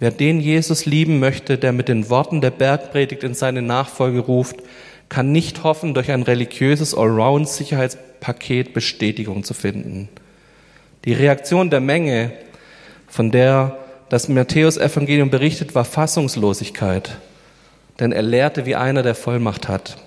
Wer 0.00 0.10
den 0.10 0.40
Jesus 0.40 0.86
lieben 0.86 1.20
möchte, 1.20 1.58
der 1.58 1.72
mit 1.72 1.88
den 1.88 2.08
Worten 2.08 2.40
der 2.40 2.50
Bergpredigt 2.50 3.22
in 3.22 3.34
seine 3.34 3.62
Nachfolge 3.62 4.20
ruft, 4.20 4.56
kann 5.08 5.30
nicht 5.30 5.62
hoffen, 5.62 5.92
durch 5.92 6.10
ein 6.10 6.22
religiöses 6.22 6.94
Allround-Sicherheitspaket 6.94 8.72
Bestätigung 8.72 9.44
zu 9.44 9.52
finden. 9.52 10.08
Die 11.04 11.12
Reaktion 11.12 11.68
der 11.68 11.80
Menge, 11.80 12.32
von 13.06 13.30
der 13.30 13.76
das 14.08 14.28
Matthäus-Evangelium 14.28 15.30
berichtet, 15.30 15.74
war 15.74 15.84
Fassungslosigkeit, 15.84 17.18
denn 18.00 18.12
er 18.12 18.22
lehrte 18.22 18.64
wie 18.64 18.74
einer, 18.74 19.02
der 19.02 19.14
Vollmacht 19.14 19.68
hat. 19.68 19.98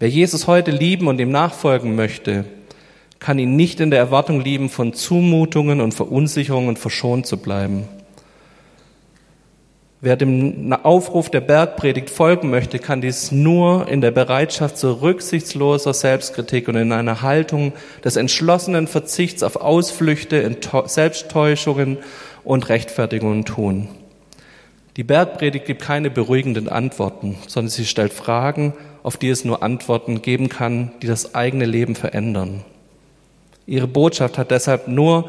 Wer 0.00 0.08
Jesus 0.08 0.46
heute 0.46 0.70
lieben 0.70 1.08
und 1.08 1.18
ihm 1.18 1.32
nachfolgen 1.32 1.96
möchte, 1.96 2.44
kann 3.18 3.40
ihn 3.40 3.56
nicht 3.56 3.80
in 3.80 3.90
der 3.90 3.98
Erwartung 3.98 4.40
lieben, 4.40 4.68
von 4.68 4.92
Zumutungen 4.92 5.80
und 5.80 5.92
Verunsicherungen 5.92 6.76
verschont 6.76 7.26
zu 7.26 7.36
bleiben. 7.36 7.88
Wer 10.00 10.14
dem 10.14 10.72
Aufruf 10.72 11.28
der 11.28 11.40
Bergpredigt 11.40 12.10
folgen 12.10 12.48
möchte, 12.48 12.78
kann 12.78 13.00
dies 13.00 13.32
nur 13.32 13.88
in 13.88 14.00
der 14.00 14.12
Bereitschaft 14.12 14.78
zur 14.78 15.02
rücksichtsloser 15.02 15.92
Selbstkritik 15.92 16.68
und 16.68 16.76
in 16.76 16.92
einer 16.92 17.22
Haltung 17.22 17.72
des 18.04 18.14
entschlossenen 18.14 18.86
Verzichts 18.86 19.42
auf 19.42 19.56
Ausflüchte, 19.56 20.56
Selbsttäuschungen 20.84 21.98
und 22.44 22.68
Rechtfertigungen 22.68 23.44
tun. 23.44 23.88
Die 24.96 25.02
Bergpredigt 25.02 25.64
gibt 25.66 25.82
keine 25.82 26.10
beruhigenden 26.10 26.68
Antworten, 26.68 27.36
sondern 27.48 27.70
sie 27.70 27.84
stellt 27.84 28.12
Fragen, 28.12 28.74
auf 29.02 29.16
die 29.16 29.28
es 29.28 29.44
nur 29.44 29.62
Antworten 29.62 30.22
geben 30.22 30.48
kann, 30.48 30.92
die 31.02 31.06
das 31.06 31.34
eigene 31.34 31.64
Leben 31.64 31.94
verändern. 31.94 32.64
Ihre 33.66 33.86
Botschaft 33.86 34.38
hat 34.38 34.50
deshalb 34.50 34.88
nur, 34.88 35.28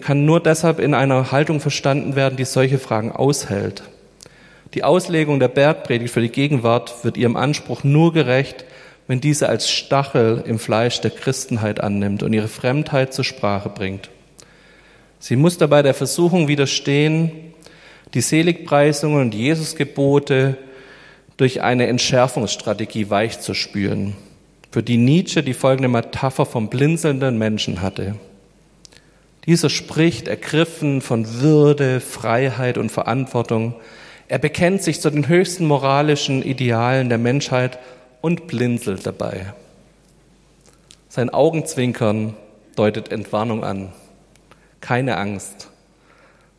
kann 0.00 0.24
nur 0.24 0.40
deshalb 0.40 0.80
in 0.80 0.92
einer 0.92 1.30
Haltung 1.30 1.60
verstanden 1.60 2.16
werden, 2.16 2.36
die 2.36 2.44
solche 2.44 2.78
Fragen 2.78 3.12
aushält. 3.12 3.84
Die 4.74 4.82
Auslegung 4.82 5.38
der 5.38 5.48
Bergpredigt 5.48 6.12
für 6.12 6.20
die 6.20 6.28
Gegenwart 6.28 7.04
wird 7.04 7.16
ihrem 7.16 7.36
Anspruch 7.36 7.84
nur 7.84 8.12
gerecht, 8.12 8.64
wenn 9.06 9.20
diese 9.20 9.48
als 9.48 9.70
Stachel 9.70 10.42
im 10.46 10.58
Fleisch 10.58 11.00
der 11.00 11.12
Christenheit 11.12 11.80
annimmt 11.80 12.22
und 12.22 12.32
ihre 12.32 12.48
Fremdheit 12.48 13.14
zur 13.14 13.24
Sprache 13.24 13.68
bringt. 13.68 14.10
Sie 15.20 15.36
muss 15.36 15.56
dabei 15.56 15.82
der 15.82 15.94
Versuchung 15.94 16.48
widerstehen, 16.48 17.30
die 18.14 18.20
Seligpreisungen 18.20 19.20
und 19.20 19.34
Jesusgebote 19.34 20.58
durch 21.36 21.62
eine 21.62 21.86
Entschärfungsstrategie 21.86 23.10
weich 23.10 23.40
zu 23.40 23.54
spülen, 23.54 24.16
für 24.70 24.82
die 24.82 24.96
Nietzsche 24.96 25.42
die 25.42 25.54
folgende 25.54 25.88
Metapher 25.88 26.46
vom 26.46 26.68
blinzelnden 26.68 27.38
Menschen 27.38 27.82
hatte. 27.82 28.16
Dieser 29.46 29.70
spricht 29.70 30.26
ergriffen 30.28 31.00
von 31.00 31.40
Würde, 31.40 32.00
Freiheit 32.00 32.78
und 32.78 32.90
Verantwortung. 32.90 33.76
Er 34.28 34.38
bekennt 34.38 34.82
sich 34.82 35.00
zu 35.00 35.10
den 35.10 35.28
höchsten 35.28 35.66
moralischen 35.66 36.42
Idealen 36.42 37.08
der 37.08 37.18
Menschheit 37.18 37.78
und 38.20 38.48
blinzelt 38.48 39.06
dabei. 39.06 39.54
Sein 41.08 41.30
Augenzwinkern 41.30 42.34
deutet 42.74 43.12
Entwarnung 43.12 43.62
an. 43.62 43.92
Keine 44.80 45.16
Angst. 45.16 45.70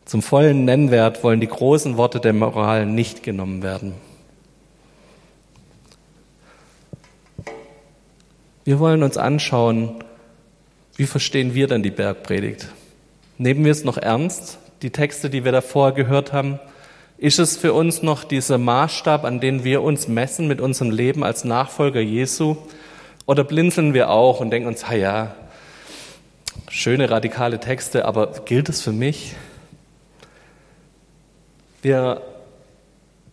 Zum 0.05 0.21
vollen 0.21 0.63
Nennwert 0.63 1.23
wollen 1.23 1.41
die 1.41 1.47
großen 1.47 1.97
Worte 1.97 2.21
der 2.21 2.33
Moral 2.33 2.85
nicht 2.85 3.21
genommen 3.21 3.61
werden. 3.61 4.06
Wir 8.67 8.79
wollen 8.79 9.01
uns 9.01 9.15
anschauen, 9.15 10.03
wie 10.97 11.05
verstehen 11.05 11.53
wir 11.53 11.67
denn 11.67 11.83
die 11.83 11.89
Bergpredigt? 11.89 12.67
Nehmen 13.37 13.63
wir 13.63 13.71
es 13.71 13.85
noch 13.85 13.95
ernst, 13.95 14.57
die 14.81 14.89
Texte, 14.89 15.29
die 15.29 15.45
wir 15.45 15.53
davor 15.53 15.93
gehört 15.93 16.33
haben? 16.33 16.59
Ist 17.17 17.39
es 17.39 17.55
für 17.55 17.71
uns 17.71 18.03
noch 18.03 18.25
dieser 18.25 18.57
Maßstab, 18.57 19.23
an 19.23 19.39
den 19.39 19.63
wir 19.63 19.83
uns 19.83 20.09
messen 20.09 20.49
mit 20.49 20.59
unserem 20.59 20.91
Leben 20.91 21.23
als 21.23 21.45
Nachfolger 21.45 22.01
Jesu? 22.01 22.57
Oder 23.25 23.45
blinzeln 23.45 23.93
wir 23.93 24.09
auch 24.09 24.41
und 24.41 24.49
denken 24.49 24.67
uns, 24.67 24.83
ja, 24.93 25.33
schöne 26.67 27.09
radikale 27.09 27.61
Texte, 27.61 28.03
aber 28.03 28.33
gilt 28.43 28.67
es 28.67 28.81
für 28.81 28.91
mich? 28.91 29.37
Wir, 31.81 32.21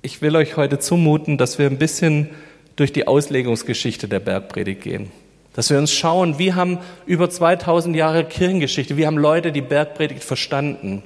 ich 0.00 0.22
will 0.22 0.36
euch 0.36 0.56
heute 0.56 0.78
zumuten, 0.78 1.38
dass 1.38 1.58
wir 1.58 1.66
ein 1.66 1.78
bisschen 1.78 2.30
durch 2.76 2.92
die 2.92 3.08
Auslegungsgeschichte 3.08 4.06
der 4.06 4.20
Bergpredigt 4.20 4.82
gehen. 4.82 5.10
Dass 5.54 5.70
wir 5.70 5.78
uns 5.78 5.92
schauen, 5.92 6.38
wie 6.38 6.52
haben 6.52 6.78
über 7.06 7.30
2000 7.30 7.96
Jahre 7.96 8.24
Kirchengeschichte, 8.24 8.96
wie 8.96 9.06
haben 9.06 9.18
Leute 9.18 9.52
die 9.52 9.60
Bergpredigt 9.60 10.24
verstanden. 10.24 11.02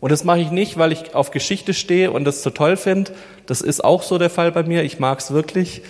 Und 0.00 0.12
das 0.12 0.24
mache 0.24 0.40
ich 0.40 0.50
nicht, 0.50 0.76
weil 0.76 0.92
ich 0.92 1.14
auf 1.14 1.30
Geschichte 1.30 1.72
stehe 1.72 2.10
und 2.10 2.24
das 2.24 2.42
so 2.42 2.50
toll 2.50 2.76
finde. 2.76 3.12
Das 3.46 3.62
ist 3.62 3.82
auch 3.82 4.02
so 4.02 4.18
der 4.18 4.30
Fall 4.30 4.52
bei 4.52 4.62
mir. 4.62 4.82
Ich 4.82 4.98
mag 4.98 5.20
es 5.20 5.32
wirklich. 5.32 5.82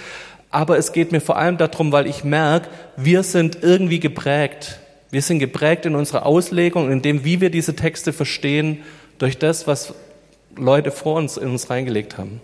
Aber 0.51 0.79
es 0.79 0.93
geht 0.93 1.11
mir 1.11 1.21
vor 1.21 1.37
allem 1.37 1.57
darum, 1.57 1.91
weil 1.91 2.07
ich 2.07 2.23
merke, 2.23 2.69
wir 2.97 3.25
sind 3.25 3.59
irgendwie 3.63 3.99
geprägt. 3.99 4.79
Wir 5.11 5.23
sind 5.23 5.41
geprägt 5.41 5.87
in 5.87 5.97
unserer 5.97 6.27
Auslegung, 6.27 6.93
in 6.93 7.03
dem, 7.03 7.25
wie 7.25 7.41
wir 7.41 7.51
diese 7.51 7.75
Texte 7.75 8.13
verstehen, 8.13 8.83
durch 9.19 9.39
das, 9.39 9.67
was 9.67 9.95
Leute 10.57 10.91
vor 10.93 11.17
uns 11.17 11.37
in 11.37 11.51
uns 11.51 11.71
reingelegt 11.71 12.19
haben. 12.19 12.41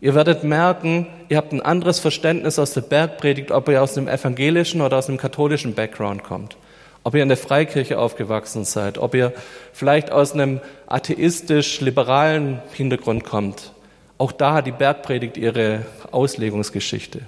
Ihr 0.00 0.14
werdet 0.14 0.44
merken, 0.44 1.06
ihr 1.28 1.38
habt 1.38 1.52
ein 1.52 1.62
anderes 1.62 2.00
Verständnis 2.00 2.58
aus 2.58 2.74
der 2.74 2.82
Bergpredigt, 2.82 3.50
ob 3.50 3.68
ihr 3.68 3.82
aus 3.82 3.94
dem 3.94 4.08
evangelischen 4.08 4.82
oder 4.82 4.98
aus 4.98 5.06
dem 5.06 5.16
katholischen 5.16 5.74
Background 5.74 6.22
kommt. 6.22 6.56
Ob 7.02 7.14
ihr 7.14 7.22
in 7.22 7.28
der 7.28 7.38
Freikirche 7.38 7.98
aufgewachsen 7.98 8.64
seid, 8.64 8.98
ob 8.98 9.14
ihr 9.14 9.32
vielleicht 9.72 10.10
aus 10.10 10.32
einem 10.32 10.60
atheistisch-liberalen 10.86 12.60
Hintergrund 12.72 13.24
kommt. 13.24 13.72
Auch 14.18 14.32
da 14.32 14.54
hat 14.54 14.66
die 14.66 14.72
Bergpredigt 14.72 15.36
ihre 15.36 15.86
Auslegungsgeschichte. 16.10 17.22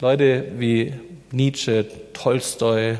Leute 0.00 0.46
wie 0.56 0.94
Nietzsche, 1.30 1.86
Tolstoi, 2.12 2.98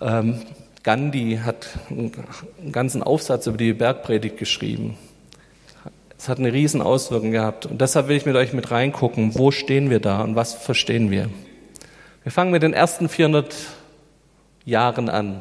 ähm, 0.00 0.42
Gandhi 0.82 1.40
hat 1.42 1.68
einen 1.90 2.12
ganzen 2.72 3.02
Aufsatz 3.02 3.46
über 3.46 3.56
die 3.56 3.72
Bergpredigt 3.72 4.36
geschrieben. 4.36 4.96
Es 6.18 6.28
hat 6.28 6.38
eine 6.40 6.52
riesen 6.52 6.82
Auswirkung 6.82 7.30
gehabt. 7.30 7.66
Und 7.66 7.80
deshalb 7.80 8.08
will 8.08 8.16
ich 8.16 8.26
mit 8.26 8.34
euch 8.34 8.52
mit 8.52 8.72
reingucken, 8.72 9.38
wo 9.38 9.52
stehen 9.52 9.88
wir 9.88 10.00
da 10.00 10.22
und 10.22 10.34
was 10.34 10.52
verstehen 10.52 11.12
wir. 11.12 11.30
Wir 12.24 12.32
fangen 12.32 12.50
mit 12.50 12.64
den 12.64 12.72
ersten 12.72 13.08
400 13.08 13.54
Jahren 14.64 15.08
an. 15.08 15.40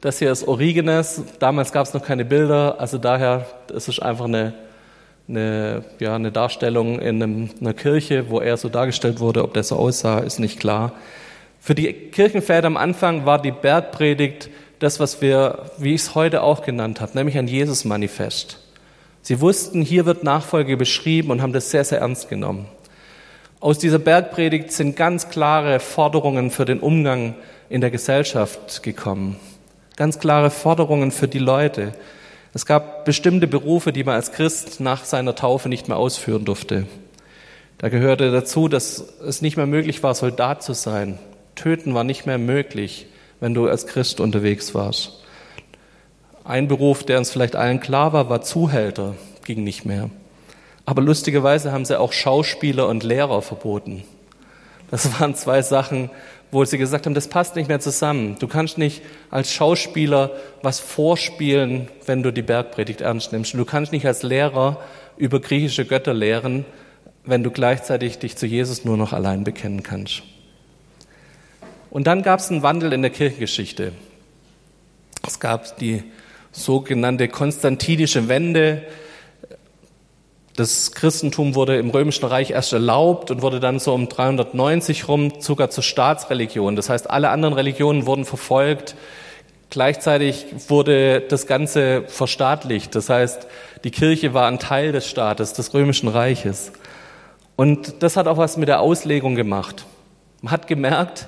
Das 0.00 0.18
hier 0.18 0.32
ist 0.32 0.48
Origenes. 0.48 1.22
Damals 1.38 1.70
gab 1.70 1.86
es 1.86 1.94
noch 1.94 2.04
keine 2.04 2.24
Bilder, 2.24 2.80
also 2.80 2.98
daher 2.98 3.46
es 3.72 3.86
ist 3.86 4.02
einfach 4.02 4.24
eine, 4.24 4.54
eine, 5.28 5.84
ja, 6.00 6.16
eine 6.16 6.32
Darstellung 6.32 6.98
in 6.98 7.22
einem, 7.22 7.50
einer 7.60 7.74
Kirche, 7.74 8.28
wo 8.28 8.40
er 8.40 8.56
so 8.56 8.68
dargestellt 8.68 9.20
wurde. 9.20 9.44
Ob 9.44 9.54
der 9.54 9.62
so 9.62 9.76
aussah, 9.76 10.18
ist 10.18 10.40
nicht 10.40 10.58
klar. 10.58 10.94
Für 11.60 11.76
die 11.76 11.92
Kirchenväter 11.92 12.66
am 12.66 12.76
Anfang 12.76 13.24
war 13.24 13.40
die 13.40 13.52
Bergpredigt 13.52 14.50
das, 14.80 14.98
was 14.98 15.22
wir, 15.22 15.70
wie 15.78 15.94
ich 15.94 16.00
es 16.02 16.14
heute 16.16 16.42
auch 16.42 16.62
genannt 16.62 17.00
habe, 17.00 17.16
nämlich 17.16 17.38
ein 17.38 17.46
Jesus-Manifest. 17.46 18.61
Sie 19.22 19.40
wussten, 19.40 19.82
hier 19.82 20.04
wird 20.04 20.24
Nachfolge 20.24 20.76
beschrieben 20.76 21.30
und 21.30 21.42
haben 21.42 21.52
das 21.52 21.70
sehr, 21.70 21.84
sehr 21.84 22.00
ernst 22.00 22.28
genommen. 22.28 22.66
Aus 23.60 23.78
dieser 23.78 24.00
Bergpredigt 24.00 24.72
sind 24.72 24.96
ganz 24.96 25.28
klare 25.28 25.78
Forderungen 25.78 26.50
für 26.50 26.64
den 26.64 26.80
Umgang 26.80 27.36
in 27.68 27.80
der 27.80 27.92
Gesellschaft 27.92 28.82
gekommen. 28.82 29.36
Ganz 29.94 30.18
klare 30.18 30.50
Forderungen 30.50 31.12
für 31.12 31.28
die 31.28 31.38
Leute. 31.38 31.92
Es 32.52 32.66
gab 32.66 33.04
bestimmte 33.04 33.46
Berufe, 33.46 33.92
die 33.92 34.02
man 34.02 34.16
als 34.16 34.32
Christ 34.32 34.80
nach 34.80 35.04
seiner 35.04 35.36
Taufe 35.36 35.68
nicht 35.68 35.86
mehr 35.86 35.96
ausführen 35.96 36.44
durfte. 36.44 36.86
Da 37.78 37.88
gehörte 37.88 38.32
dazu, 38.32 38.66
dass 38.66 39.04
es 39.26 39.42
nicht 39.42 39.56
mehr 39.56 39.66
möglich 39.66 40.02
war, 40.02 40.14
Soldat 40.14 40.64
zu 40.64 40.72
sein. 40.72 41.20
Töten 41.54 41.94
war 41.94 42.02
nicht 42.02 42.26
mehr 42.26 42.38
möglich, 42.38 43.06
wenn 43.38 43.54
du 43.54 43.68
als 43.68 43.86
Christ 43.86 44.20
unterwegs 44.20 44.74
warst. 44.74 45.21
Ein 46.44 46.66
Beruf, 46.66 47.04
der 47.04 47.18
uns 47.18 47.30
vielleicht 47.30 47.54
allen 47.54 47.80
klar 47.80 48.12
war, 48.12 48.28
war 48.28 48.42
Zuhälter, 48.42 49.14
ging 49.44 49.62
nicht 49.62 49.84
mehr. 49.84 50.10
Aber 50.84 51.00
lustigerweise 51.00 51.70
haben 51.70 51.84
sie 51.84 51.98
auch 51.98 52.12
Schauspieler 52.12 52.88
und 52.88 53.04
Lehrer 53.04 53.42
verboten. 53.42 54.02
Das 54.90 55.20
waren 55.20 55.34
zwei 55.36 55.62
Sachen, 55.62 56.10
wo 56.50 56.64
sie 56.64 56.78
gesagt 56.78 57.06
haben, 57.06 57.14
das 57.14 57.28
passt 57.28 57.56
nicht 57.56 57.68
mehr 57.68 57.80
zusammen. 57.80 58.36
Du 58.40 58.48
kannst 58.48 58.76
nicht 58.76 59.02
als 59.30 59.52
Schauspieler 59.52 60.32
was 60.62 60.80
vorspielen, 60.80 61.88
wenn 62.06 62.22
du 62.22 62.32
die 62.32 62.42
Bergpredigt 62.42 63.00
ernst 63.00 63.32
nimmst. 63.32 63.54
Du 63.54 63.64
kannst 63.64 63.92
nicht 63.92 64.06
als 64.06 64.22
Lehrer 64.22 64.78
über 65.16 65.40
griechische 65.40 65.86
Götter 65.86 66.12
lehren, 66.12 66.64
wenn 67.24 67.44
du 67.44 67.50
gleichzeitig 67.50 68.18
dich 68.18 68.36
zu 68.36 68.46
Jesus 68.46 68.84
nur 68.84 68.96
noch 68.96 69.12
allein 69.12 69.44
bekennen 69.44 69.82
kannst. 69.82 70.24
Und 71.88 72.06
dann 72.06 72.22
gab 72.22 72.40
es 72.40 72.50
einen 72.50 72.62
Wandel 72.62 72.92
in 72.92 73.02
der 73.02 73.12
Kirchengeschichte. 73.12 73.92
Es 75.26 75.38
gab 75.38 75.76
die 75.78 76.02
sogenannte 76.52 77.28
konstantinische 77.28 78.28
Wende. 78.28 78.82
Das 80.54 80.92
Christentum 80.92 81.54
wurde 81.54 81.78
im 81.78 81.90
Römischen 81.90 82.26
Reich 82.26 82.50
erst 82.50 82.74
erlaubt 82.74 83.30
und 83.30 83.40
wurde 83.40 83.58
dann 83.58 83.78
so 83.78 83.94
um 83.94 84.08
390 84.08 85.08
rum 85.08 85.32
sogar 85.40 85.70
zur 85.70 85.82
Staatsreligion. 85.82 86.76
Das 86.76 86.90
heißt, 86.90 87.08
alle 87.10 87.30
anderen 87.30 87.54
Religionen 87.54 88.06
wurden 88.06 88.26
verfolgt. 88.26 88.94
Gleichzeitig 89.70 90.44
wurde 90.68 91.22
das 91.22 91.46
Ganze 91.46 92.04
verstaatlicht. 92.06 92.94
Das 92.94 93.08
heißt, 93.08 93.46
die 93.84 93.90
Kirche 93.90 94.34
war 94.34 94.46
ein 94.46 94.58
Teil 94.58 94.92
des 94.92 95.08
Staates, 95.08 95.54
des 95.54 95.72
Römischen 95.72 96.08
Reiches. 96.08 96.72
Und 97.56 98.02
das 98.02 98.18
hat 98.18 98.26
auch 98.26 98.36
was 98.36 98.58
mit 98.58 98.68
der 98.68 98.80
Auslegung 98.80 99.34
gemacht. 99.34 99.86
Man 100.42 100.52
hat 100.52 100.66
gemerkt, 100.66 101.26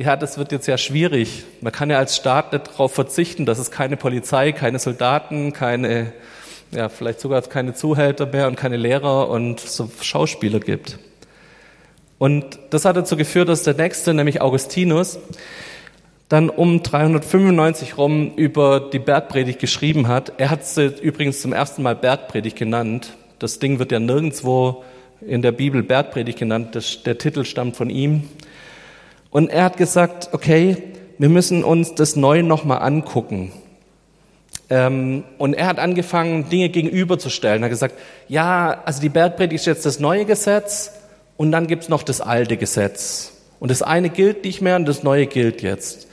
ja, 0.00 0.16
das 0.16 0.38
wird 0.38 0.50
jetzt 0.50 0.66
ja 0.66 0.78
schwierig. 0.78 1.44
Man 1.60 1.72
kann 1.72 1.90
ja 1.90 1.98
als 1.98 2.16
Staat 2.16 2.54
nicht 2.54 2.68
darauf 2.68 2.94
verzichten, 2.94 3.44
dass 3.44 3.58
es 3.58 3.70
keine 3.70 3.98
Polizei, 3.98 4.52
keine 4.52 4.78
Soldaten, 4.78 5.52
keine, 5.52 6.14
ja, 6.72 6.88
vielleicht 6.88 7.20
sogar 7.20 7.42
keine 7.42 7.74
Zuhälter 7.74 8.24
mehr 8.24 8.48
und 8.48 8.56
keine 8.56 8.78
Lehrer 8.78 9.28
und 9.28 9.60
so 9.60 9.90
Schauspieler 10.00 10.58
gibt. 10.58 10.98
Und 12.18 12.58
das 12.70 12.86
hat 12.86 12.96
dazu 12.96 13.16
geführt, 13.16 13.50
dass 13.50 13.62
der 13.62 13.74
nächste, 13.74 14.14
nämlich 14.14 14.40
Augustinus, 14.40 15.18
dann 16.30 16.48
um 16.48 16.82
395 16.82 17.98
rum 17.98 18.32
über 18.36 18.80
die 18.80 19.00
Bergpredigt 19.00 19.58
geschrieben 19.58 20.08
hat. 20.08 20.32
Er 20.38 20.48
hat 20.48 20.64
sie 20.64 20.86
übrigens 21.02 21.42
zum 21.42 21.52
ersten 21.52 21.82
Mal 21.82 21.96
Bergpredigt 21.96 22.56
genannt. 22.56 23.16
Das 23.38 23.58
Ding 23.58 23.78
wird 23.78 23.92
ja 23.92 24.00
nirgendwo 24.00 24.82
in 25.20 25.42
der 25.42 25.52
Bibel 25.52 25.82
Bergpredigt 25.82 26.38
genannt. 26.38 26.74
Das, 26.74 27.02
der 27.02 27.18
Titel 27.18 27.44
stammt 27.44 27.76
von 27.76 27.90
ihm. 27.90 28.28
Und 29.30 29.50
er 29.50 29.64
hat 29.64 29.76
gesagt, 29.76 30.30
okay, 30.32 30.76
wir 31.18 31.28
müssen 31.28 31.64
uns 31.64 31.94
das 31.94 32.16
neu 32.16 32.42
nochmal 32.42 32.82
angucken. 32.82 33.52
Ähm, 34.68 35.24
und 35.38 35.54
er 35.54 35.66
hat 35.66 35.78
angefangen, 35.78 36.48
Dinge 36.48 36.68
gegenüberzustellen. 36.68 37.62
Er 37.62 37.66
hat 37.66 37.70
gesagt, 37.70 37.94
ja, 38.28 38.82
also 38.84 39.00
die 39.00 39.08
Bergpredigt 39.08 39.62
ist 39.62 39.66
jetzt 39.66 39.86
das 39.86 40.00
neue 40.00 40.24
Gesetz 40.24 40.92
und 41.36 41.52
dann 41.52 41.66
gibt's 41.66 41.88
noch 41.88 42.02
das 42.02 42.20
alte 42.20 42.56
Gesetz. 42.56 43.32
Und 43.58 43.70
das 43.70 43.82
eine 43.82 44.10
gilt 44.10 44.44
nicht 44.44 44.62
mehr 44.62 44.76
und 44.76 44.86
das 44.86 45.02
neue 45.02 45.26
gilt 45.26 45.62
jetzt. 45.62 46.08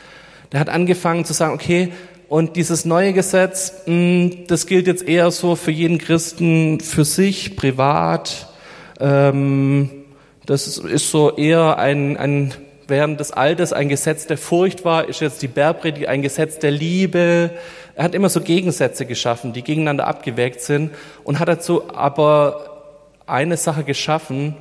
Der 0.51 0.59
hat 0.59 0.69
angefangen 0.69 1.25
zu 1.25 1.33
sagen, 1.33 1.53
okay, 1.53 1.91
und 2.29 2.55
dieses 2.57 2.83
neue 2.83 3.13
Gesetz, 3.13 3.73
mh, 3.85 4.31
das 4.47 4.65
gilt 4.65 4.87
jetzt 4.87 5.07
eher 5.07 5.31
so 5.31 5.55
für 5.55 5.71
jeden 5.71 5.97
Christen 5.97 6.81
für 6.81 7.05
sich, 7.05 7.55
privat. 7.55 8.47
Ähm, 8.99 9.89
das 10.45 10.77
ist 10.77 11.11
so 11.11 11.35
eher 11.35 11.77
ein, 11.77 12.17
ein 12.17 12.53
während 12.87 13.19
des 13.19 13.31
Alters 13.31 13.73
ein 13.73 13.89
Gesetz 13.89 14.27
der 14.27 14.37
Furcht 14.37 14.85
war, 14.85 15.07
ist 15.07 15.19
jetzt 15.19 15.41
die 15.41 15.47
Bergpredigt 15.47 16.07
ein 16.07 16.21
Gesetz 16.21 16.59
der 16.59 16.71
Liebe. 16.71 17.51
Er 17.95 18.03
hat 18.03 18.15
immer 18.15 18.29
so 18.29 18.41
Gegensätze 18.41 19.05
geschaffen, 19.05 19.53
die 19.53 19.63
gegeneinander 19.63 20.07
abgewägt 20.07 20.61
sind 20.61 20.91
und 21.23 21.39
hat 21.39 21.47
dazu 21.47 21.93
aber 21.93 22.83
eine 23.25 23.57
Sache 23.57 23.83
geschaffen, 23.83 24.55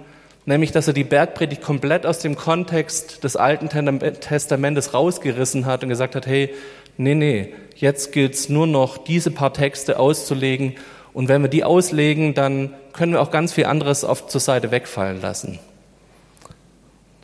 nämlich 0.44 0.72
dass 0.72 0.88
er 0.88 0.94
die 0.94 1.04
Bergpredigt 1.04 1.62
komplett 1.62 2.06
aus 2.06 2.18
dem 2.18 2.36
Kontext 2.36 3.22
des 3.24 3.36
Alten 3.36 3.68
Testamentes 3.68 4.94
rausgerissen 4.94 5.66
hat 5.66 5.82
und 5.82 5.88
gesagt 5.88 6.16
hat, 6.16 6.26
hey, 6.26 6.52
nee, 6.96 7.14
nee, 7.14 7.54
jetzt 7.76 8.12
gilt's 8.12 8.48
nur 8.48 8.66
noch, 8.66 8.98
diese 8.98 9.30
paar 9.30 9.52
Texte 9.52 9.98
auszulegen 9.98 10.74
und 11.12 11.28
wenn 11.28 11.42
wir 11.42 11.48
die 11.48 11.64
auslegen, 11.64 12.34
dann 12.34 12.74
können 12.92 13.12
wir 13.12 13.22
auch 13.22 13.30
ganz 13.30 13.52
viel 13.52 13.66
anderes 13.66 14.04
auf 14.04 14.26
zur 14.26 14.40
Seite 14.40 14.70
wegfallen 14.70 15.20
lassen. 15.20 15.58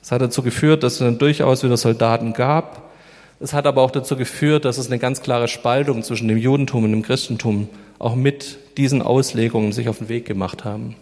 Das 0.02 0.10
hat 0.10 0.20
dazu 0.20 0.42
geführt, 0.42 0.82
dass 0.82 0.94
es 0.94 0.98
dann 0.98 1.18
durchaus 1.18 1.62
wieder 1.62 1.76
Soldaten 1.76 2.32
gab. 2.32 2.90
Es 3.38 3.52
hat 3.52 3.66
aber 3.66 3.82
auch 3.82 3.92
dazu 3.92 4.16
geführt, 4.16 4.64
dass 4.64 4.76
es 4.76 4.88
eine 4.88 4.98
ganz 4.98 5.22
klare 5.22 5.48
Spaltung 5.48 6.02
zwischen 6.02 6.28
dem 6.28 6.38
Judentum 6.38 6.84
und 6.84 6.90
dem 6.90 7.02
Christentum 7.02 7.68
auch 8.00 8.16
mit 8.16 8.58
diesen 8.76 9.00
Auslegungen 9.00 9.72
sich 9.72 9.88
auf 9.88 9.98
den 9.98 10.08
Weg 10.08 10.26
gemacht 10.26 10.64
haben. 10.64 10.96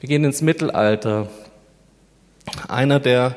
Wir 0.00 0.10
gehen 0.10 0.24
ins 0.24 0.42
Mittelalter. 0.42 1.28
Einer 2.68 3.00
der 3.00 3.34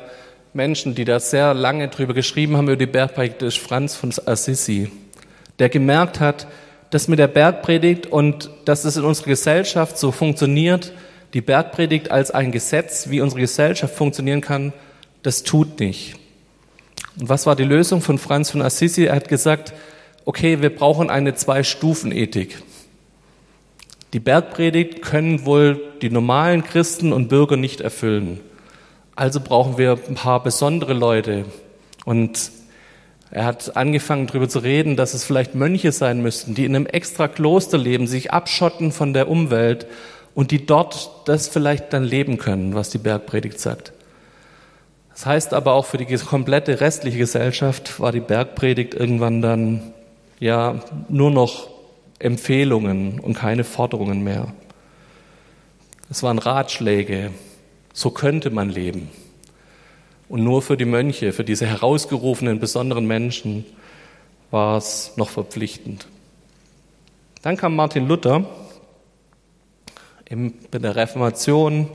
Menschen, 0.52 0.94
die 0.94 1.06
da 1.06 1.18
sehr 1.18 1.54
lange 1.54 1.88
drüber 1.88 2.12
geschrieben 2.12 2.56
haben 2.56 2.68
über 2.68 2.76
die 2.76 2.86
Bergpredigt, 2.86 3.40
ist 3.40 3.58
Franz 3.58 3.96
von 3.96 4.12
Assisi, 4.26 4.90
der 5.58 5.70
gemerkt 5.70 6.20
hat, 6.20 6.46
dass 6.90 7.08
mit 7.08 7.18
der 7.18 7.28
Bergpredigt 7.28 8.06
und 8.06 8.50
dass 8.66 8.84
es 8.84 8.98
in 8.98 9.04
unserer 9.04 9.28
Gesellschaft 9.28 9.96
so 9.96 10.12
funktioniert, 10.12 10.92
die 11.34 11.40
Bergpredigt 11.40 12.10
als 12.10 12.30
ein 12.30 12.52
Gesetz, 12.52 13.08
wie 13.08 13.20
unsere 13.20 13.40
Gesellschaft 13.40 13.94
funktionieren 13.94 14.40
kann, 14.40 14.72
das 15.22 15.42
tut 15.42 15.80
nicht. 15.80 16.16
Und 17.18 17.28
was 17.28 17.46
war 17.46 17.56
die 17.56 17.64
Lösung 17.64 18.00
von 18.00 18.18
Franz 18.18 18.50
von 18.50 18.62
Assisi? 18.62 19.04
Er 19.04 19.16
hat 19.16 19.28
gesagt, 19.28 19.72
okay, 20.24 20.60
wir 20.60 20.74
brauchen 20.74 21.10
eine 21.10 21.34
Zwei-Stufen-Ethik. 21.34 22.62
Die 24.12 24.20
Bergpredigt 24.20 25.02
können 25.02 25.46
wohl 25.46 25.80
die 26.02 26.10
normalen 26.10 26.64
Christen 26.64 27.12
und 27.12 27.28
Bürger 27.28 27.56
nicht 27.56 27.80
erfüllen. 27.80 28.40
Also 29.16 29.40
brauchen 29.40 29.78
wir 29.78 29.98
ein 30.08 30.14
paar 30.14 30.42
besondere 30.42 30.92
Leute. 30.92 31.46
Und 32.04 32.50
er 33.30 33.46
hat 33.46 33.76
angefangen 33.76 34.26
darüber 34.26 34.48
zu 34.48 34.58
reden, 34.58 34.96
dass 34.96 35.14
es 35.14 35.24
vielleicht 35.24 35.54
Mönche 35.54 35.92
sein 35.92 36.20
müssten, 36.20 36.54
die 36.54 36.66
in 36.66 36.76
einem 36.76 36.86
extra 36.86 37.28
Kloster 37.28 37.78
leben, 37.78 38.06
sich 38.06 38.32
abschotten 38.32 38.92
von 38.92 39.14
der 39.14 39.28
Umwelt 39.28 39.86
und 40.34 40.50
die 40.50 40.66
dort 40.66 41.10
das 41.26 41.48
vielleicht 41.48 41.92
dann 41.92 42.04
leben 42.04 42.38
können, 42.38 42.74
was 42.74 42.90
die 42.90 42.98
Bergpredigt 42.98 43.60
sagt. 43.60 43.92
Das 45.10 45.26
heißt 45.26 45.54
aber 45.54 45.74
auch 45.74 45.84
für 45.84 45.98
die 45.98 46.06
komplette 46.16 46.80
restliche 46.80 47.18
Gesellschaft 47.18 48.00
war 48.00 48.12
die 48.12 48.20
Bergpredigt 48.20 48.94
irgendwann 48.94 49.42
dann 49.42 49.92
ja 50.40 50.80
nur 51.08 51.30
noch 51.30 51.68
Empfehlungen 52.18 53.20
und 53.20 53.34
keine 53.34 53.64
Forderungen 53.64 54.22
mehr. 54.22 54.52
Es 56.10 56.22
waren 56.22 56.38
Ratschläge, 56.38 57.30
so 57.92 58.10
könnte 58.10 58.50
man 58.50 58.70
leben. 58.70 59.10
Und 60.28 60.44
nur 60.44 60.62
für 60.62 60.76
die 60.76 60.86
Mönche, 60.86 61.32
für 61.32 61.44
diese 61.44 61.66
herausgerufenen 61.66 62.58
besonderen 62.58 63.06
Menschen 63.06 63.66
war 64.50 64.78
es 64.78 65.12
noch 65.16 65.28
verpflichtend. 65.28 66.06
Dann 67.42 67.56
kam 67.56 67.76
Martin 67.76 68.08
Luther 68.08 68.46
in 70.32 70.54
der 70.72 70.96
Reformation, 70.96 71.88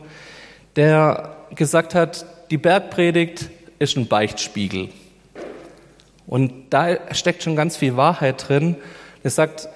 der 0.75 1.35
gesagt 1.55 1.95
hat, 1.95 2.25
die 2.51 2.57
Bergpredigt 2.57 3.49
ist 3.79 3.97
ein 3.97 4.07
Beichtspiegel. 4.07 4.89
Und 6.27 6.51
da 6.69 7.13
steckt 7.13 7.43
schon 7.43 7.55
ganz 7.55 7.77
viel 7.77 7.97
Wahrheit 7.97 8.47
drin. 8.47 8.75
Er 9.23 9.31
sagt, 9.31 9.69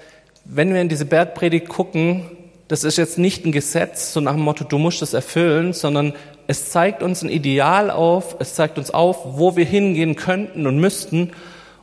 wenn 0.44 0.72
wir 0.72 0.80
in 0.80 0.88
diese 0.88 1.06
Bergpredigt 1.06 1.68
gucken, 1.68 2.30
das 2.68 2.84
ist 2.84 2.98
jetzt 2.98 3.18
nicht 3.18 3.44
ein 3.44 3.52
Gesetz, 3.52 4.12
so 4.12 4.20
nach 4.20 4.34
dem 4.34 4.42
Motto, 4.42 4.64
du 4.64 4.78
musst 4.78 5.02
es 5.02 5.12
erfüllen, 5.12 5.72
sondern 5.72 6.14
Es 6.46 6.70
zeigt 6.70 7.02
uns 7.02 7.22
ein 7.22 7.28
Ideal 7.28 7.90
auf, 7.90 8.36
es 8.38 8.54
zeigt 8.54 8.76
uns 8.78 8.90
auf, 8.90 9.38
wo 9.38 9.56
wir 9.56 9.64
hingehen 9.64 10.16
könnten 10.16 10.66
und 10.66 10.78
müssten. 10.78 11.30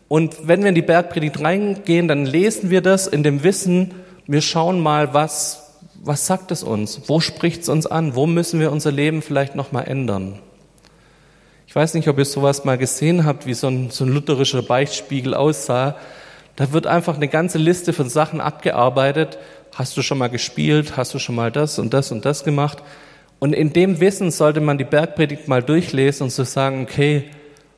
Und 0.07 0.47
wenn 0.47 0.61
wir 0.61 0.69
in 0.69 0.75
die 0.75 0.81
Bergpredigt 0.81 1.41
reingehen, 1.41 2.07
dann 2.07 2.25
lesen 2.25 2.69
wir 2.69 2.81
das 2.81 3.07
in 3.07 3.23
dem 3.23 3.43
Wissen, 3.43 3.95
wir 4.27 4.41
schauen 4.41 4.79
mal, 4.79 5.13
was, 5.13 5.68
was 6.01 6.25
sagt 6.25 6.51
es 6.51 6.63
uns? 6.63 7.01
Wo 7.07 7.19
spricht 7.19 7.63
es 7.63 7.69
uns 7.69 7.85
an? 7.85 8.15
Wo 8.15 8.25
müssen 8.25 8.59
wir 8.59 8.71
unser 8.71 8.91
Leben 8.91 9.21
vielleicht 9.21 9.55
nochmal 9.55 9.87
ändern? 9.87 10.39
Ich 11.67 11.75
weiß 11.75 11.93
nicht, 11.93 12.07
ob 12.07 12.17
ihr 12.17 12.25
sowas 12.25 12.65
mal 12.65 12.77
gesehen 12.77 13.25
habt, 13.25 13.45
wie 13.45 13.53
so 13.53 13.67
ein, 13.67 13.89
so 13.91 14.05
ein 14.05 14.09
lutherischer 14.09 14.63
Beichtspiegel 14.63 15.33
aussah. 15.33 15.97
Da 16.55 16.71
wird 16.73 16.87
einfach 16.87 17.15
eine 17.15 17.27
ganze 17.27 17.57
Liste 17.57 17.93
von 17.93 18.09
Sachen 18.09 18.41
abgearbeitet. 18.41 19.37
Hast 19.75 19.95
du 19.95 20.01
schon 20.01 20.17
mal 20.17 20.29
gespielt? 20.29 20.97
Hast 20.97 21.13
du 21.13 21.19
schon 21.19 21.35
mal 21.35 21.51
das 21.51 21.77
und 21.77 21.93
das 21.93 22.11
und 22.11 22.25
das 22.25 22.43
gemacht? 22.43 22.79
Und 23.37 23.53
in 23.53 23.71
dem 23.71 23.99
Wissen 23.99 24.31
sollte 24.31 24.61
man 24.61 24.77
die 24.77 24.83
Bergpredigt 24.83 25.47
mal 25.47 25.61
durchlesen 25.61 26.23
und 26.23 26.29
so 26.31 26.43
sagen, 26.43 26.83
okay, 26.83 27.25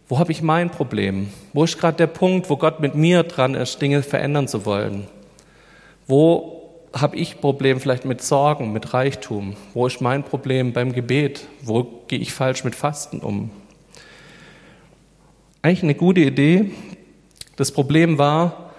wo 0.07 0.19
habe 0.19 0.31
ich 0.31 0.41
mein 0.41 0.69
Problem? 0.69 1.29
Wo 1.53 1.63
ist 1.63 1.77
gerade 1.77 1.97
der 1.97 2.07
Punkt, 2.07 2.49
wo 2.49 2.57
Gott 2.57 2.79
mit 2.79 2.95
mir 2.95 3.23
dran 3.23 3.55
ist, 3.55 3.81
Dinge 3.81 4.03
verändern 4.03 4.47
zu 4.47 4.65
wollen? 4.65 5.07
Wo 6.07 6.60
habe 6.93 7.15
ich 7.15 7.39
Problem 7.39 7.79
vielleicht 7.79 8.05
mit 8.05 8.21
Sorgen, 8.21 8.73
mit 8.73 8.93
Reichtum? 8.93 9.55
Wo 9.73 9.87
ist 9.87 10.01
mein 10.01 10.23
Problem 10.23 10.73
beim 10.73 10.93
Gebet? 10.93 11.45
Wo 11.61 11.83
gehe 12.07 12.19
ich 12.19 12.33
falsch 12.33 12.63
mit 12.63 12.75
Fasten 12.75 13.19
um? 13.19 13.51
Eigentlich 15.61 15.83
eine 15.83 15.95
gute 15.95 16.21
Idee. 16.21 16.71
Das 17.55 17.71
Problem 17.71 18.17
war, 18.17 18.71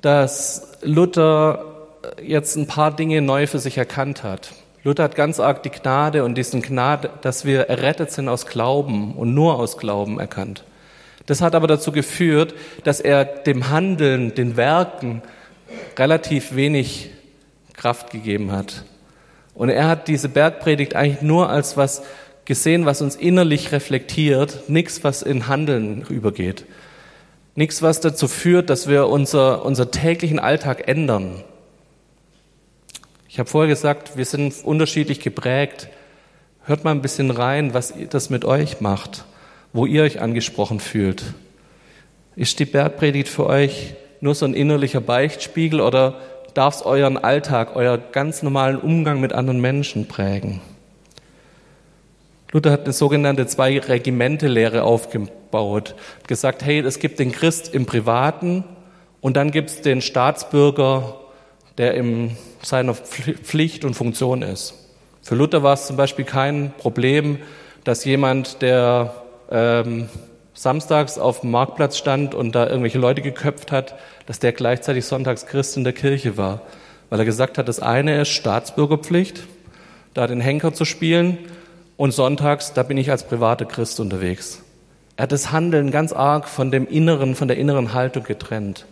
dass 0.00 0.72
Luther 0.82 1.64
jetzt 2.22 2.56
ein 2.56 2.66
paar 2.66 2.94
Dinge 2.94 3.20
neu 3.20 3.46
für 3.46 3.58
sich 3.58 3.76
erkannt 3.76 4.22
hat. 4.22 4.52
Luther 4.82 5.02
hat 5.02 5.14
ganz 5.14 5.40
arg 5.40 5.62
die 5.62 5.70
Gnade 5.70 6.24
und 6.24 6.36
diesen 6.36 6.62
Gnade, 6.62 7.10
dass 7.20 7.44
wir 7.44 7.68
errettet 7.68 8.12
sind 8.12 8.28
aus 8.28 8.46
Glauben 8.46 9.14
und 9.14 9.34
nur 9.34 9.58
aus 9.58 9.76
Glauben 9.76 10.18
erkannt. 10.18 10.64
Das 11.26 11.42
hat 11.42 11.54
aber 11.54 11.66
dazu 11.66 11.92
geführt, 11.92 12.54
dass 12.84 13.00
er 13.00 13.24
dem 13.24 13.68
Handeln, 13.70 14.34
den 14.34 14.56
Werken 14.56 15.22
relativ 15.98 16.54
wenig 16.54 17.10
Kraft 17.80 18.10
gegeben 18.10 18.52
hat. 18.52 18.84
Und 19.54 19.70
er 19.70 19.88
hat 19.88 20.06
diese 20.06 20.28
Bergpredigt 20.28 20.94
eigentlich 20.94 21.22
nur 21.22 21.48
als 21.48 21.78
was 21.78 22.02
gesehen, 22.44 22.84
was 22.84 23.00
uns 23.00 23.16
innerlich 23.16 23.72
reflektiert, 23.72 24.68
nichts, 24.68 25.02
was 25.02 25.22
in 25.22 25.48
Handeln 25.48 26.02
übergeht. 26.10 26.66
Nichts, 27.54 27.80
was 27.80 28.00
dazu 28.00 28.28
führt, 28.28 28.68
dass 28.68 28.86
wir 28.86 29.08
unser, 29.08 29.64
unser 29.64 29.90
täglichen 29.90 30.38
Alltag 30.38 30.88
ändern. 30.88 31.42
Ich 33.28 33.38
habe 33.38 33.48
vorher 33.48 33.68
gesagt, 33.68 34.16
wir 34.16 34.26
sind 34.26 34.54
unterschiedlich 34.62 35.20
geprägt. 35.20 35.88
Hört 36.64 36.84
mal 36.84 36.90
ein 36.90 37.02
bisschen 37.02 37.30
rein, 37.30 37.72
was 37.72 37.94
das 38.10 38.28
mit 38.28 38.44
euch 38.44 38.82
macht, 38.82 39.24
wo 39.72 39.86
ihr 39.86 40.02
euch 40.02 40.20
angesprochen 40.20 40.80
fühlt. 40.80 41.22
Ist 42.36 42.58
die 42.58 42.66
Bergpredigt 42.66 43.28
für 43.28 43.46
euch 43.46 43.94
nur 44.20 44.34
so 44.34 44.44
ein 44.44 44.52
innerlicher 44.54 45.00
Beichtspiegel 45.00 45.80
oder 45.80 46.20
darf 46.54 46.76
es 46.76 46.82
euren 46.82 47.16
Alltag, 47.16 47.74
euer 47.74 47.98
ganz 47.98 48.42
normalen 48.42 48.76
Umgang 48.76 49.20
mit 49.20 49.32
anderen 49.32 49.60
Menschen 49.60 50.08
prägen? 50.08 50.60
Luther 52.52 52.72
hat 52.72 52.84
eine 52.84 52.92
sogenannte 52.92 53.46
Zwei-Regimente-Lehre 53.46 54.82
aufgebaut, 54.82 55.94
gesagt, 56.26 56.64
hey, 56.64 56.80
es 56.80 56.98
gibt 56.98 57.20
den 57.20 57.30
Christ 57.30 57.72
im 57.74 57.86
Privaten 57.86 58.64
und 59.20 59.36
dann 59.36 59.52
gibt 59.52 59.70
es 59.70 59.82
den 59.82 60.00
Staatsbürger, 60.00 61.20
der 61.78 61.94
in 61.94 62.36
seiner 62.62 62.94
Pflicht 62.94 63.84
und 63.84 63.94
Funktion 63.94 64.42
ist. 64.42 64.74
Für 65.22 65.36
Luther 65.36 65.62
war 65.62 65.74
es 65.74 65.86
zum 65.86 65.96
Beispiel 65.96 66.24
kein 66.24 66.72
Problem, 66.76 67.38
dass 67.84 68.04
jemand, 68.04 68.62
der 68.62 69.14
ähm, 69.50 70.08
samstags 70.60 71.16
auf 71.16 71.40
dem 71.40 71.52
Marktplatz 71.52 71.96
stand 71.96 72.34
und 72.34 72.54
da 72.54 72.66
irgendwelche 72.66 72.98
Leute 72.98 73.22
geköpft 73.22 73.72
hat, 73.72 73.94
dass 74.26 74.40
der 74.40 74.52
gleichzeitig 74.52 75.06
sonntags 75.06 75.46
Christ 75.46 75.78
in 75.78 75.84
der 75.84 75.94
Kirche 75.94 76.36
war. 76.36 76.60
Weil 77.08 77.20
er 77.20 77.24
gesagt 77.24 77.56
hat, 77.56 77.66
das 77.66 77.80
eine 77.80 78.20
ist 78.20 78.28
Staatsbürgerpflicht, 78.28 79.44
da 80.12 80.26
den 80.26 80.42
Henker 80.42 80.74
zu 80.74 80.84
spielen 80.84 81.38
und 81.96 82.12
sonntags, 82.12 82.74
da 82.74 82.82
bin 82.82 82.98
ich 82.98 83.10
als 83.10 83.24
privater 83.24 83.64
Christ 83.64 84.00
unterwegs. 84.00 84.62
Er 85.16 85.22
hat 85.22 85.32
das 85.32 85.50
Handeln 85.50 85.90
ganz 85.90 86.12
arg 86.12 86.46
von 86.46 86.70
dem 86.70 86.86
inneren, 86.86 87.36
von 87.36 87.48
der 87.48 87.56
inneren 87.56 87.94
Haltung 87.94 88.24
getrennt. 88.24 88.84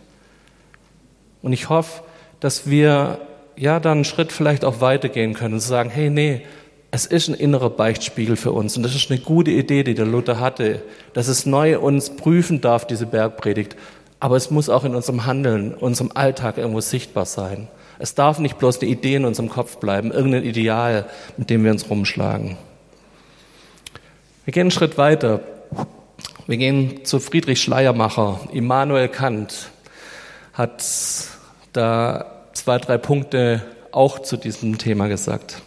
Und 1.43 1.53
ich 1.53 1.69
hoffe, 1.69 2.01
dass 2.39 2.67
wir 2.67 3.19
ja 3.55 3.79
dann 3.79 3.99
einen 3.99 4.05
Schritt 4.05 4.31
vielleicht 4.31 4.65
auch 4.65 4.81
weitergehen 4.81 5.35
können 5.35 5.53
und 5.53 5.59
sagen, 5.59 5.91
hey, 5.91 6.09
nee, 6.09 6.41
es 6.91 7.05
ist 7.05 7.27
ein 7.27 7.35
innerer 7.35 7.69
Beichtspiegel 7.69 8.35
für 8.35 8.51
uns. 8.51 8.75
Und 8.75 8.83
das 8.83 8.95
ist 8.95 9.11
eine 9.11 9.19
gute 9.19 9.51
Idee, 9.51 9.83
die 9.83 9.93
der 9.93 10.05
Luther 10.05 10.39
hatte, 10.39 10.81
dass 11.13 11.27
es 11.27 11.45
neu 11.45 11.79
uns 11.79 12.09
prüfen 12.15 12.61
darf, 12.61 12.87
diese 12.87 13.05
Bergpredigt. 13.05 13.75
Aber 14.19 14.35
es 14.35 14.49
muss 14.49 14.69
auch 14.69 14.83
in 14.83 14.95
unserem 14.95 15.25
Handeln, 15.25 15.73
unserem 15.73 16.11
Alltag 16.13 16.57
irgendwo 16.57 16.81
sichtbar 16.81 17.25
sein. 17.25 17.67
Es 17.99 18.15
darf 18.15 18.39
nicht 18.39 18.57
bloß 18.57 18.81
eine 18.81 18.89
Idee 18.89 19.15
in 19.15 19.25
unserem 19.25 19.49
Kopf 19.49 19.77
bleiben, 19.77 20.11
irgendein 20.11 20.43
Ideal, 20.43 21.05
mit 21.37 21.49
dem 21.49 21.63
wir 21.63 21.71
uns 21.71 21.89
rumschlagen. 21.89 22.57
Wir 24.45 24.53
gehen 24.53 24.61
einen 24.61 24.71
Schritt 24.71 24.97
weiter. 24.97 25.41
Wir 26.47 26.57
gehen 26.57 27.05
zu 27.05 27.19
Friedrich 27.19 27.61
Schleiermacher. 27.61 28.39
Immanuel 28.51 29.09
Kant 29.09 29.69
hat 30.53 30.83
da 31.73 32.25
zwei, 32.53 32.79
drei 32.79 32.97
Punkte 32.97 33.61
auch 33.91 34.19
zu 34.19 34.37
diesem 34.37 34.79
Thema 34.79 35.07
gesagt. 35.07 35.61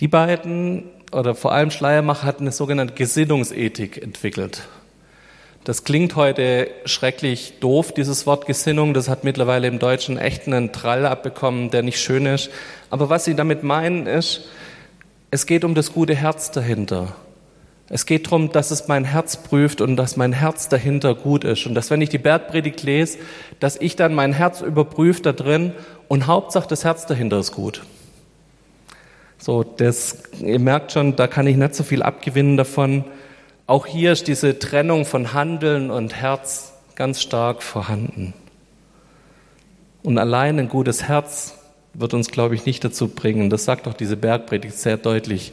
Die 0.00 0.08
beiden, 0.08 0.84
oder 1.12 1.34
vor 1.34 1.52
allem 1.52 1.70
Schleiermacher, 1.70 2.26
hat 2.26 2.40
eine 2.40 2.50
sogenannte 2.50 2.94
Gesinnungsethik 2.94 4.02
entwickelt. 4.02 4.62
Das 5.62 5.84
klingt 5.84 6.14
heute 6.16 6.68
schrecklich 6.84 7.54
doof, 7.60 7.92
dieses 7.92 8.26
Wort 8.26 8.46
Gesinnung. 8.46 8.92
Das 8.92 9.08
hat 9.08 9.24
mittlerweile 9.24 9.66
im 9.66 9.78
Deutschen 9.78 10.18
echt 10.18 10.46
einen 10.46 10.72
Trall 10.72 11.06
abbekommen, 11.06 11.70
der 11.70 11.82
nicht 11.82 12.00
schön 12.00 12.26
ist. 12.26 12.50
Aber 12.90 13.08
was 13.08 13.24
sie 13.24 13.34
damit 13.34 13.62
meinen 13.62 14.06
ist, 14.06 14.48
es 15.30 15.46
geht 15.46 15.64
um 15.64 15.74
das 15.74 15.92
gute 15.92 16.14
Herz 16.14 16.50
dahinter. 16.50 17.16
Es 17.88 18.04
geht 18.04 18.26
darum, 18.26 18.50
dass 18.50 18.70
es 18.70 18.88
mein 18.88 19.04
Herz 19.04 19.36
prüft 19.36 19.80
und 19.80 19.96
dass 19.96 20.16
mein 20.16 20.32
Herz 20.32 20.68
dahinter 20.68 21.14
gut 21.14 21.44
ist. 21.44 21.66
Und 21.66 21.74
dass, 21.74 21.90
wenn 21.90 22.02
ich 22.02 22.08
die 22.08 22.18
Bergpredigt 22.18 22.82
lese, 22.82 23.18
dass 23.60 23.76
ich 23.76 23.96
dann 23.96 24.14
mein 24.14 24.32
Herz 24.32 24.60
überprüfe 24.60 25.22
da 25.22 25.32
drin 25.32 25.72
und 26.08 26.26
Hauptsache 26.26 26.68
das 26.68 26.84
Herz 26.84 27.06
dahinter 27.06 27.38
ist 27.38 27.52
gut. 27.52 27.82
So, 29.44 29.62
das, 29.62 30.22
ihr 30.40 30.58
merkt 30.58 30.92
schon, 30.92 31.16
da 31.16 31.26
kann 31.26 31.46
ich 31.46 31.58
nicht 31.58 31.74
so 31.74 31.84
viel 31.84 32.02
abgewinnen 32.02 32.56
davon. 32.56 33.04
Auch 33.66 33.84
hier 33.84 34.10
ist 34.12 34.26
diese 34.26 34.58
Trennung 34.58 35.04
von 35.04 35.34
Handeln 35.34 35.90
und 35.90 36.14
Herz 36.14 36.72
ganz 36.94 37.20
stark 37.20 37.62
vorhanden. 37.62 38.32
Und 40.02 40.16
allein 40.16 40.58
ein 40.58 40.70
gutes 40.70 41.02
Herz 41.08 41.58
wird 41.92 42.14
uns, 42.14 42.30
glaube 42.30 42.54
ich, 42.54 42.64
nicht 42.64 42.82
dazu 42.84 43.08
bringen, 43.08 43.50
das 43.50 43.66
sagt 43.66 43.86
auch 43.86 43.92
diese 43.92 44.16
Bergpredigt 44.16 44.78
sehr 44.78 44.96
deutlich, 44.96 45.52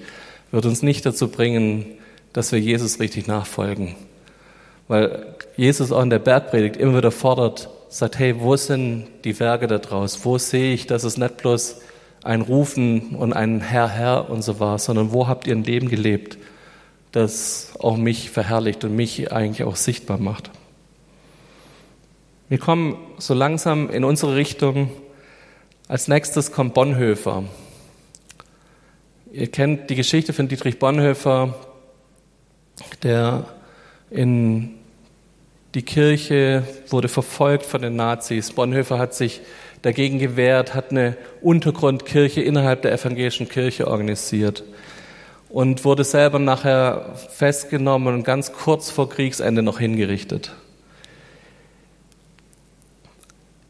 wird 0.52 0.66
uns 0.66 0.82
nicht 0.84 1.06
dazu 1.06 1.28
bringen, 1.28 1.86
dass 2.32 2.54
wir 2.54 2.60
Jesus 2.62 3.02
richtig 3.02 3.28
nachfolgen. 3.28 3.98
Weil 4.88 5.36
Jesus 5.58 5.92
auch 5.92 6.02
in 6.02 6.10
der 6.10 6.20
Bergpredigt 6.20 6.78
immer 6.78 7.00
wieder 7.00 7.12
fordert, 7.12 7.70
sagt, 7.90 8.20
hey, 8.20 8.40
wo 8.40 8.56
sind 8.56 9.08
die 9.26 9.38
Werke 9.38 9.68
da 9.68 9.80
draus? 9.80 10.24
Wo 10.24 10.38
sehe 10.38 10.74
ich, 10.74 10.88
dass 10.88 11.04
es 11.04 11.18
nicht 11.18 11.36
bloß 11.36 11.82
ein 12.24 12.42
Rufen 12.42 13.16
und 13.16 13.34
ein 13.34 13.62
Herr, 13.62 13.90
Herr 13.90 14.30
und 14.30 14.44
so 14.44 14.60
war, 14.60 14.78
sondern 14.80 15.12
wo 15.12 15.28
habt 15.28 15.48
ihr 15.48 15.56
ein 15.56 15.64
Leben 15.64 15.90
gelebt, 15.90 16.38
das 17.12 17.74
auch 17.80 17.98
mich 17.98 18.30
verherrlicht 18.30 18.84
und 18.84 18.96
mich 18.96 19.32
eigentlich 19.32 19.64
auch 19.64 19.76
sichtbar 19.76 20.18
macht? 20.18 20.52
Wir 22.50 22.58
kommen 22.58 22.98
so 23.18 23.34
langsam 23.34 23.90
in 23.90 24.04
unsere 24.04 24.36
Richtung, 24.36 24.92
als 25.88 26.08
nächstes 26.08 26.52
kommt 26.52 26.74
Bonhoeffer. 26.74 27.44
Ihr 29.32 29.48
kennt 29.50 29.90
die 29.90 29.96
Geschichte 29.96 30.34
von 30.34 30.48
Dietrich 30.48 30.78
Bonhoeffer, 30.78 31.56
der 33.04 33.46
in 34.10 34.76
die 35.74 35.84
Kirche 35.84 36.64
wurde 36.90 37.08
verfolgt 37.08 37.66
von 37.66 37.82
den 37.82 37.96
Nazis. 37.96 38.52
Bonhoeffer 38.52 39.00
hat 39.00 39.14
sich 39.14 39.40
dagegen 39.82 40.20
gewehrt, 40.20 40.74
hat 40.76 40.92
eine 40.92 41.18
Untergrundkirche 41.42 42.42
innerhalb 42.42 42.82
der 42.82 42.94
evangelischen 42.94 43.50
Kirche 43.50 43.88
organisiert 43.88 44.64
und 45.50 45.84
wurde 45.84 46.04
selber 46.04 46.40
nachher 46.40 47.14
festgenommen 47.30 48.14
und 48.14 48.24
ganz 48.24 48.54
kurz 48.54 48.90
vor 48.90 49.10
Kriegsende 49.10 49.62
noch 49.62 49.80
hingerichtet. 49.80 50.54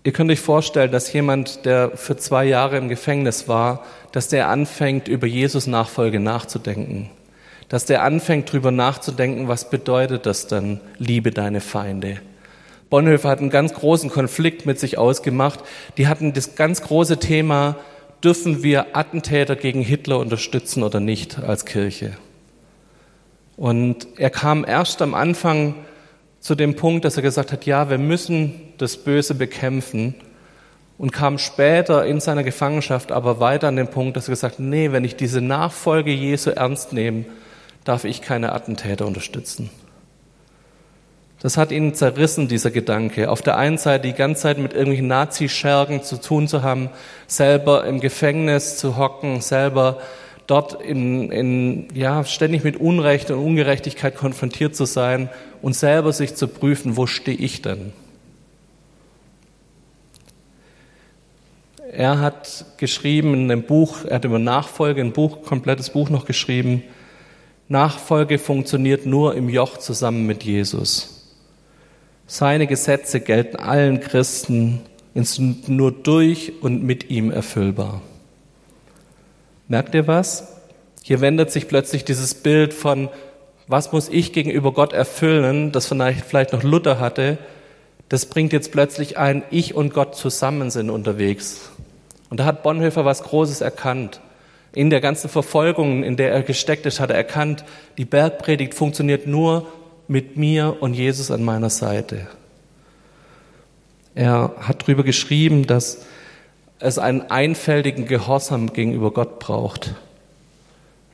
Ihr 0.04 0.14
könnt 0.14 0.32
euch 0.32 0.40
vorstellen, 0.40 0.92
dass 0.92 1.14
jemand, 1.14 1.66
der 1.66 1.92
für 1.96 2.18
zwei 2.18 2.46
Jahre 2.46 2.78
im 2.78 2.90
Gefängnis 2.90 3.48
war, 3.48 3.86
dass 4.12 4.30
der 4.30 4.50
anfängt, 4.50 5.08
über 5.08 5.28
Jesus 5.28 5.68
Nachfolge 5.68 6.20
nachzudenken. 6.20 7.12
Dass 7.70 7.86
der 7.86 8.04
anfängt, 8.04 8.50
darüber 8.50 8.72
nachzudenken, 8.72 9.48
was 9.48 9.70
bedeutet 9.70 10.26
das 10.26 10.48
dann, 10.48 10.82
liebe 10.98 11.30
deine 11.30 11.62
Feinde. 11.62 12.20
Bonhoeffer 12.92 13.30
hat 13.30 13.40
einen 13.40 13.50
ganz 13.50 13.74
großen 13.74 14.10
Konflikt 14.10 14.66
mit 14.66 14.80
sich 14.80 14.98
ausgemacht. 14.98 15.62
Die 15.98 16.08
hatten 16.08 16.34
das 16.34 16.56
ganz 16.56 16.82
große 16.82 17.18
Thema, 17.18 17.78
dürfen 18.24 18.64
wir 18.64 18.98
Attentäter 18.98 19.56
gegen 19.56 19.82
Hitler 19.82 20.20
unterstützen 20.20 20.84
oder 20.84 21.00
nicht 21.00 21.40
als 21.40 21.66
Kirche? 21.66 22.12
Und 23.56 24.08
er 24.18 24.30
kam 24.30 24.66
erst 24.68 25.02
am 25.02 25.14
Anfang 25.14 25.76
zu 26.42 26.54
dem 26.54 26.76
Punkt, 26.76 27.06
dass 27.06 27.16
er 27.16 27.24
gesagt 27.24 27.54
hat, 27.54 27.66
ja, 27.66 27.90
wir 27.90 27.98
müssen 27.98 28.74
das 28.78 28.98
Böse 28.98 29.36
bekämpfen 29.36 30.16
und 30.98 31.14
kam 31.14 31.38
später 31.38 32.06
in 32.06 32.20
seiner 32.20 32.44
Gefangenschaft 32.44 33.14
aber 33.14 33.40
weiter 33.40 33.70
an 33.70 33.78
den 33.78 33.88
Punkt, 33.88 34.18
dass 34.18 34.28
er 34.28 34.34
gesagt 34.34 34.56
hat, 34.56 34.60
nee, 34.60 34.92
wenn 34.92 35.06
ich 35.06 35.16
diese 35.16 35.40
Nachfolge 35.40 36.12
Jesu 36.12 36.50
ernst 36.50 36.92
nehme, 36.92 37.24
darf 37.86 38.04
ich 38.04 38.22
keine 38.22 38.52
Attentäter 38.52 39.08
unterstützen. 39.08 39.70
Das 41.42 41.58
hat 41.58 41.72
ihn 41.72 41.96
zerrissen, 41.96 42.48
dieser 42.48 42.70
Gedanke. 42.70 43.32
Auf 43.32 43.42
der 43.42 43.58
einen 43.58 43.80
Seite 43.80 44.08
die 44.08 44.14
ganze 44.14 44.44
Zeit 44.44 44.60
mit 44.60 44.74
irgendwelchen 44.74 45.08
Nazi-Schergen 45.08 46.04
zu 46.04 46.22
tun 46.22 46.48
zu 46.48 46.62
haben, 46.62 46.90
selber 47.26 47.86
im 47.86 48.00
Gefängnis 48.00 48.78
zu 48.78 48.96
hocken, 48.96 49.42
selber 49.42 50.00
dort 50.46 50.80
in, 50.84 51.32
in, 51.32 51.88
ja, 51.96 52.24
ständig 52.26 52.64
mit 52.64 52.78
Unrecht 52.78 53.32
und 53.32 53.40
Ungerechtigkeit 53.44 54.16
konfrontiert 54.16 54.76
zu 54.76 54.86
sein 54.86 55.30
und 55.64 55.76
selber 55.76 56.14
sich 56.14 56.36
zu 56.36 56.48
prüfen, 56.48 56.96
wo 56.96 57.08
stehe 57.08 57.38
ich 57.38 57.64
denn? 57.64 57.92
Er 61.92 62.20
hat 62.20 62.66
geschrieben 62.78 63.34
in 63.34 63.52
einem 63.52 63.64
Buch, 63.64 64.06
er 64.06 64.16
hat 64.16 64.26
über 64.26 64.40
Nachfolge 64.40 65.02
ein 65.02 65.12
Buch, 65.12 65.42
komplettes 65.42 65.90
Buch 65.90 66.10
noch 66.10 66.26
geschrieben. 66.26 66.84
Nachfolge 67.68 68.38
funktioniert 68.38 69.08
nur 69.08 69.36
im 69.36 69.50
Joch 69.50 69.78
zusammen 69.78 70.28
mit 70.28 70.44
Jesus. 70.44 71.21
Seine 72.34 72.66
Gesetze 72.66 73.20
gelten 73.20 73.58
allen 73.58 74.00
Christen, 74.00 74.80
sind 75.16 75.68
nur 75.68 75.92
durch 75.92 76.54
und 76.62 76.82
mit 76.82 77.10
ihm 77.10 77.30
erfüllbar. 77.30 78.02
Merkt 79.68 79.94
ihr 79.96 80.08
was? 80.08 80.56
Hier 81.04 81.20
wendet 81.20 81.52
sich 81.52 81.68
plötzlich 81.68 82.06
dieses 82.06 82.36
Bild 82.36 82.74
von, 82.74 83.10
was 83.68 83.92
muss 83.92 84.08
ich 84.08 84.32
gegenüber 84.32 84.72
Gott 84.72 84.94
erfüllen, 84.94 85.74
das 85.74 85.88
vielleicht, 85.88 86.24
vielleicht 86.24 86.54
noch 86.54 86.64
Luther 86.64 87.02
hatte, 87.02 87.38
das 88.08 88.28
bringt 88.28 88.54
jetzt 88.54 88.72
plötzlich 88.72 89.18
ein, 89.18 89.44
ich 89.52 89.76
und 89.76 89.94
Gott 89.94 90.16
zusammen 90.16 90.70
sind 90.70 90.90
unterwegs. 90.90 91.70
Und 92.30 92.40
da 92.40 92.46
hat 92.46 92.64
Bonhoeffer 92.64 93.04
was 93.04 93.24
Großes 93.24 93.60
erkannt. 93.60 94.22
In 94.74 94.90
der 94.90 95.02
ganzen 95.02 95.30
Verfolgung, 95.30 96.06
in 96.06 96.16
der 96.16 96.32
er 96.32 96.44
gesteckt 96.44 96.86
ist, 96.86 97.02
hat 97.02 97.10
er 97.10 97.18
erkannt, 97.18 97.66
die 97.98 98.06
Bergpredigt 98.06 98.74
funktioniert 98.74 99.28
nur 99.28 99.68
mit 100.12 100.36
mir 100.36 100.76
und 100.82 100.94
Jesus 100.94 101.32
an 101.32 101.42
meiner 101.42 101.70
Seite. 101.70 102.28
Er 104.14 104.54
hat 104.60 104.84
darüber 104.84 105.04
geschrieben, 105.04 105.66
dass 105.66 106.06
es 106.80 107.00
einen 107.00 107.32
einfältigen 107.32 108.08
Gehorsam 108.08 108.74
gegenüber 108.74 109.12
Gott 109.12 109.40
braucht. 109.40 109.96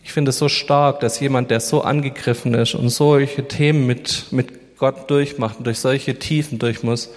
Ich 0.04 0.14
finde 0.14 0.30
es 0.30 0.40
so 0.40 0.50
stark, 0.50 1.00
dass 1.02 1.20
jemand, 1.20 1.52
der 1.52 1.60
so 1.60 1.82
angegriffen 1.84 2.56
ist 2.56 2.74
und 2.74 2.90
solche 2.90 3.48
Themen 3.48 3.86
mit, 3.86 4.32
mit 4.32 4.78
Gott 4.80 5.12
durchmacht 5.12 5.60
und 5.60 5.68
durch 5.68 5.78
solche 5.78 6.18
Tiefen 6.18 6.58
durch 6.58 6.82
muss, 6.82 7.12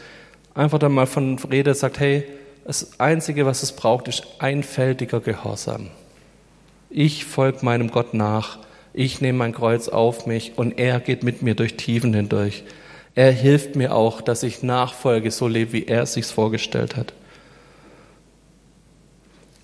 einfach 0.55 0.79
dann 0.79 0.93
mal 0.93 1.07
von 1.07 1.39
Rede 1.39 1.73
sagt, 1.75 1.99
hey, 1.99 2.25
das 2.67 3.01
Einzige, 3.01 3.47
was 3.47 3.63
es 3.63 3.73
braucht, 3.73 4.07
ist 4.07 4.27
einfältiger 4.39 5.21
Gehorsam. 5.21 5.89
Ich 6.91 7.25
folge 7.25 7.65
meinem 7.65 7.91
Gott 7.91 8.13
nach 8.13 8.59
ich 8.93 9.21
nehme 9.21 9.39
mein 9.39 9.53
Kreuz 9.53 9.89
auf 9.89 10.27
mich 10.27 10.53
und 10.57 10.79
er 10.79 11.01
geht 11.01 11.23
mit 11.23 11.43
mir 11.43 11.55
durch 11.55 11.77
Tiefen 11.77 12.13
hindurch. 12.15 12.65
Er 13.15 13.33
hilft 13.33 13.77
mir 13.77 13.95
auch, 13.95 14.21
dass 14.21 14.43
ich 14.43 14.63
nachfolge, 14.63 15.31
so 15.31 15.49
lebe, 15.49 15.73
wie 15.73 15.87
er 15.87 16.03
es 16.03 16.15
sich 16.15 16.27
vorgestellt 16.27 16.97
hat. 16.97 17.13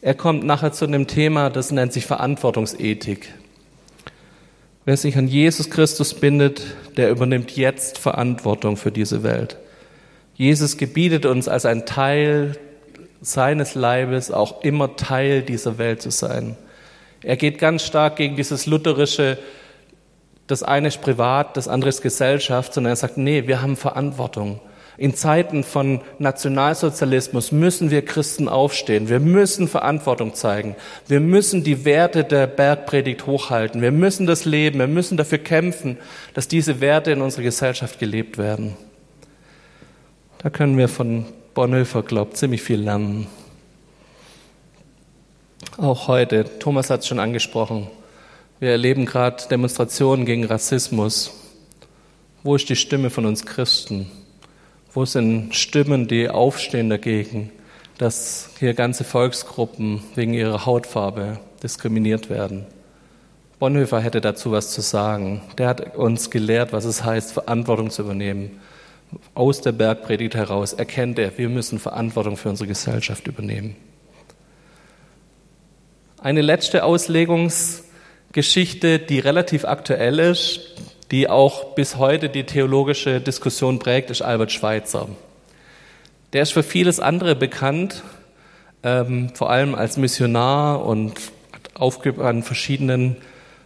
Er 0.01 0.15
kommt 0.15 0.45
nachher 0.45 0.73
zu 0.73 0.85
einem 0.85 1.07
Thema, 1.07 1.51
das 1.51 1.73
nennt 1.73 1.93
sich 1.93 2.07
Verantwortungsethik. 2.07 3.33
Wer 4.85 4.97
sich 4.97 5.17
an 5.17 5.27
Jesus 5.27 5.69
Christus 5.69 6.15
bindet, 6.15 6.63
der 6.97 7.11
übernimmt 7.11 7.57
jetzt 7.57 7.99
Verantwortung 7.99 8.77
für 8.77 8.93
diese 8.93 9.25
Welt. 9.25 9.57
Jesus 10.35 10.77
gebietet 10.77 11.27
uns 11.27 11.49
als 11.49 11.67
ein 11.67 11.87
Teil 11.87 12.57
seines 13.21 13.75
Leibes 13.75 14.31
auch 14.31 14.63
immer 14.63 14.97
Teil 14.97 15.43
dieser 15.43 15.79
Welt 15.79 16.03
zu 16.03 16.11
sein. 16.11 16.57
Er 17.27 17.37
geht 17.37 17.59
ganz 17.59 17.83
stark 17.83 18.15
gegen 18.15 18.37
dieses 18.37 18.67
lutherische, 18.67 19.37
das 20.47 20.63
eine 20.63 20.87
ist 20.87 21.01
privat, 21.01 21.57
das 21.57 21.67
andere 21.67 21.89
ist 21.89 22.01
Gesellschaft, 22.01 22.73
sondern 22.73 22.93
er 22.93 22.97
sagt, 22.97 23.19
nee, 23.19 23.49
wir 23.49 23.63
haben 23.63 23.77
Verantwortung. 23.77 24.61
In 24.97 25.13
Zeiten 25.17 25.65
von 25.65 26.03
Nationalsozialismus 26.21 27.51
müssen 27.51 27.91
wir 27.91 28.05
Christen 28.05 28.49
aufstehen. 28.49 29.09
Wir 29.09 29.19
müssen 29.19 29.67
Verantwortung 29.67 30.35
zeigen. 30.35 30.77
Wir 31.09 31.19
müssen 31.19 31.65
die 31.65 31.85
Werte 31.85 32.23
der 32.23 32.47
Bergpredigt 32.47 33.27
hochhalten. 33.27 33.83
Wir 33.83 33.91
müssen 33.91 34.27
das 34.29 34.45
leben. 34.45 34.79
Wir 34.79 34.87
müssen 34.87 35.17
dafür 35.17 35.39
kämpfen, 35.39 35.99
dass 36.33 36.47
diese 36.47 36.81
Werte 36.81 37.11
in 37.11 37.23
unserer 37.23 37.43
Gesellschaft 37.43 37.99
gelebt 37.99 38.39
werden. 38.39 38.77
Da 40.39 40.49
können 40.49 40.79
wir 40.79 40.89
von 40.89 41.27
Bonhoeffer, 41.55 42.05
glaubt, 42.05 42.37
ziemlich 42.37 42.63
viel 42.63 42.83
lernen. 42.83 43.27
Auch 45.79 46.09
heute, 46.09 46.59
Thomas 46.59 46.89
hat 46.89 47.01
es 47.01 47.07
schon 47.07 47.21
angesprochen, 47.21 47.89
wir 48.61 48.71
erleben 48.71 49.05
gerade 49.05 49.47
Demonstrationen 49.51 50.25
gegen 50.25 50.47
Rassismus. 50.47 51.35
Wo 52.43 52.55
ist 52.57 52.71
die 52.71 52.77
Stimme 52.77 53.11
von 53.11 53.27
uns 53.27 53.45
Christen? 53.45 54.11
Wo 54.95 55.05
sind 55.05 55.55
Stimmen, 55.55 56.09
die 56.09 56.31
aufstehen 56.31 56.89
dagegen, 56.89 57.53
dass 57.99 58.49
hier 58.59 58.73
ganze 58.73 59.05
Volksgruppen 59.05 60.01
wegen 60.15 60.33
ihrer 60.33 60.65
Hautfarbe 60.65 61.41
diskriminiert 61.63 62.31
werden? 62.31 62.65
Bonhoeffer 63.59 64.01
hätte 64.01 64.23
dazu 64.23 64.53
was 64.53 64.73
zu 64.73 64.81
sagen. 64.81 65.43
Der 65.59 65.69
hat 65.69 65.95
uns 65.95 66.31
gelehrt, 66.31 66.73
was 66.73 66.87
es 66.87 67.05
heißt, 67.05 67.33
Verantwortung 67.33 67.91
zu 67.91 68.01
übernehmen. 68.01 68.63
Aus 69.35 69.61
der 69.61 69.73
Bergpredigt 69.73 70.37
heraus 70.37 70.73
erkennt 70.73 71.19
er, 71.19 71.37
wir 71.37 71.51
müssen 71.51 71.79
Verantwortung 71.79 72.39
für 72.39 72.49
unsere 72.49 72.67
Gesellschaft 72.67 73.27
übernehmen. 73.27 73.77
Eine 76.19 76.41
letzte 76.41 76.83
Auslegungsgeschichte, 76.83 78.99
die 78.99 79.19
relativ 79.19 79.67
aktuell 79.67 80.19
ist, 80.19 80.61
die 81.11 81.29
auch 81.29 81.75
bis 81.75 81.97
heute 81.97 82.31
die 82.31 82.45
theologische 82.45 83.21
Diskussion 83.21 83.79
prägt, 83.79 84.11
ist 84.11 84.23
Albert 84.23 84.51
Schweitzer. 84.51 85.09
Der 86.33 86.41
ist 86.43 86.53
für 86.53 86.63
vieles 86.63 87.01
andere 87.01 87.37
bekannt, 87.37 88.03
ähm, 88.83 89.29
vor 89.35 89.51
allem 89.51 89.75
als 89.75 89.99
Missionar 89.99 90.87
und 90.87 91.21
hat 91.53 92.19
an 92.19 92.43
verschiedenen 92.43 93.17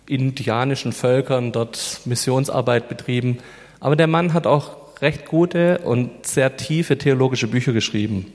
indianischen 0.07 0.93
Völkern 0.93 1.53
dort 1.53 2.01
Missionsarbeit 2.05 2.89
betrieben. 2.89 3.39
Aber 3.79 3.95
der 3.95 4.09
Mann 4.09 4.35
hat 4.35 4.49
auch 4.49 4.77
recht 5.01 5.27
gute 5.27 5.79
und 5.79 6.27
sehr 6.27 6.57
tiefe 6.57 6.99
theologische 6.99 7.47
Bücher 7.47 7.73
geschrieben. 7.73 8.33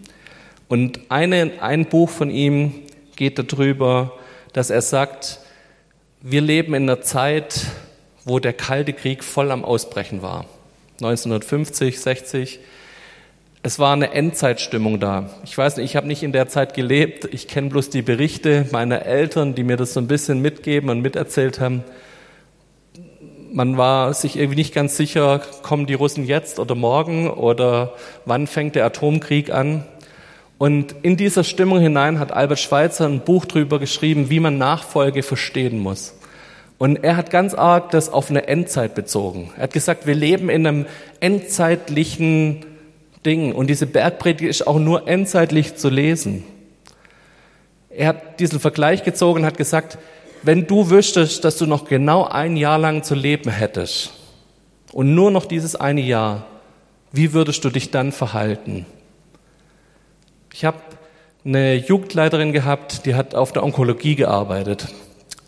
Und 0.70 1.02
eine, 1.10 1.52
ein 1.60 1.86
Buch 1.86 2.10
von 2.10 2.32
ihm 2.32 2.85
geht 3.16 3.40
darüber, 3.40 4.14
dass 4.54 4.70
er 4.70 4.82
sagt, 4.82 5.40
wir 6.22 6.42
leben 6.42 6.74
in 6.74 6.84
einer 6.84 7.02
Zeit, 7.02 7.68
wo 8.24 8.40
der 8.40 8.54
Kalte 8.54 8.94
Krieg 8.94 9.24
voll 9.24 9.52
am 9.52 9.64
Ausbrechen 9.64 10.22
war. 10.22 10.46
1950, 11.02 12.00
60. 12.00 12.60
Es 13.62 13.80
war 13.80 13.94
eine 13.94 14.12
Endzeitstimmung 14.12 15.00
da. 15.00 15.30
Ich 15.44 15.58
weiß 15.58 15.78
nicht, 15.78 15.86
ich 15.86 15.96
habe 15.96 16.08
nicht 16.08 16.24
in 16.24 16.32
der 16.32 16.48
Zeit 16.48 16.74
gelebt. 16.74 17.28
Ich 17.32 17.48
kenne 17.48 17.70
bloß 17.70 17.90
die 17.90 18.02
Berichte 18.02 18.68
meiner 18.72 19.06
Eltern, 19.06 19.56
die 19.56 19.64
mir 19.64 19.76
das 19.76 19.94
so 19.94 20.00
ein 20.00 20.08
bisschen 20.08 20.42
mitgeben 20.42 20.90
und 20.90 21.02
miterzählt 21.02 21.60
haben. 21.60 21.84
Man 23.52 23.78
war 23.78 24.14
sich 24.14 24.38
irgendwie 24.38 24.58
nicht 24.58 24.74
ganz 24.74 24.98
sicher, 24.98 25.42
kommen 25.64 25.86
die 25.86 25.94
Russen 25.94 26.26
jetzt 26.26 26.60
oder 26.60 26.76
morgen 26.76 27.30
oder 27.30 27.94
wann 28.26 28.48
fängt 28.48 28.76
der 28.76 28.86
Atomkrieg 28.86 29.52
an. 29.52 29.84
Und 30.58 30.96
in 31.02 31.18
dieser 31.18 31.44
Stimmung 31.44 31.80
hinein 31.80 32.20
hat 32.20 32.32
Albert 32.32 32.60
Schweitzer 32.60 33.06
ein 33.06 33.22
Buch 33.22 33.46
drüber 33.46 33.80
geschrieben, 33.80 34.30
wie 34.30 34.40
man 34.40 34.58
Nachfolge 34.58 35.22
verstehen 35.22 35.80
muss. 35.80 36.14
Und 36.78 37.04
er 37.04 37.18
hat 37.18 37.30
ganz 37.30 37.54
arg 37.54 37.92
das 37.92 38.10
auf 38.12 38.30
eine 38.30 38.48
Endzeit 38.48 38.96
bezogen. 38.96 39.52
Er 39.58 39.64
hat 39.64 39.74
gesagt, 39.74 40.08
wir 40.08 40.16
leben 40.16 40.50
in 40.50 40.66
einem 40.68 40.86
endzeitlichen 41.20 42.66
Ding 43.26 43.54
und 43.54 43.68
diese 43.68 43.86
Bergpredigt 43.86 44.50
ist 44.50 44.68
auch 44.68 44.80
nur 44.80 45.08
endzeitlich 45.08 45.76
zu 45.76 45.90
lesen. 45.90 46.44
Er 47.90 48.10
hat 48.10 48.40
diesen 48.40 48.60
Vergleich 48.60 49.04
gezogen 49.04 49.42
und 49.42 49.46
hat 49.46 49.58
gesagt, 49.58 49.98
wenn 50.44 50.68
du 50.68 50.90
wüsstest, 50.90 51.44
dass 51.44 51.58
du 51.58 51.66
noch 51.66 51.86
genau 51.86 52.26
ein 52.26 52.56
Jahr 52.58 52.78
lang 52.78 53.04
zu 53.04 53.16
leben 53.16 53.50
hättest 53.50 54.14
und 54.92 55.16
nur 55.16 55.32
noch 55.32 55.46
dieses 55.46 55.76
eine 55.76 56.02
Jahr, 56.02 56.46
wie 57.12 57.34
würdest 57.34 57.64
du 57.64 57.70
dich 57.70 57.90
dann 57.90 58.12
verhalten? 58.12 58.86
Ich 60.58 60.64
habe 60.64 60.80
eine 61.44 61.76
Jugendleiterin 61.76 62.54
gehabt, 62.54 63.06
die 63.06 63.16
hat 63.16 63.36
auf 63.36 63.52
der 63.52 63.62
Onkologie 63.62 64.16
gearbeitet. 64.16 64.88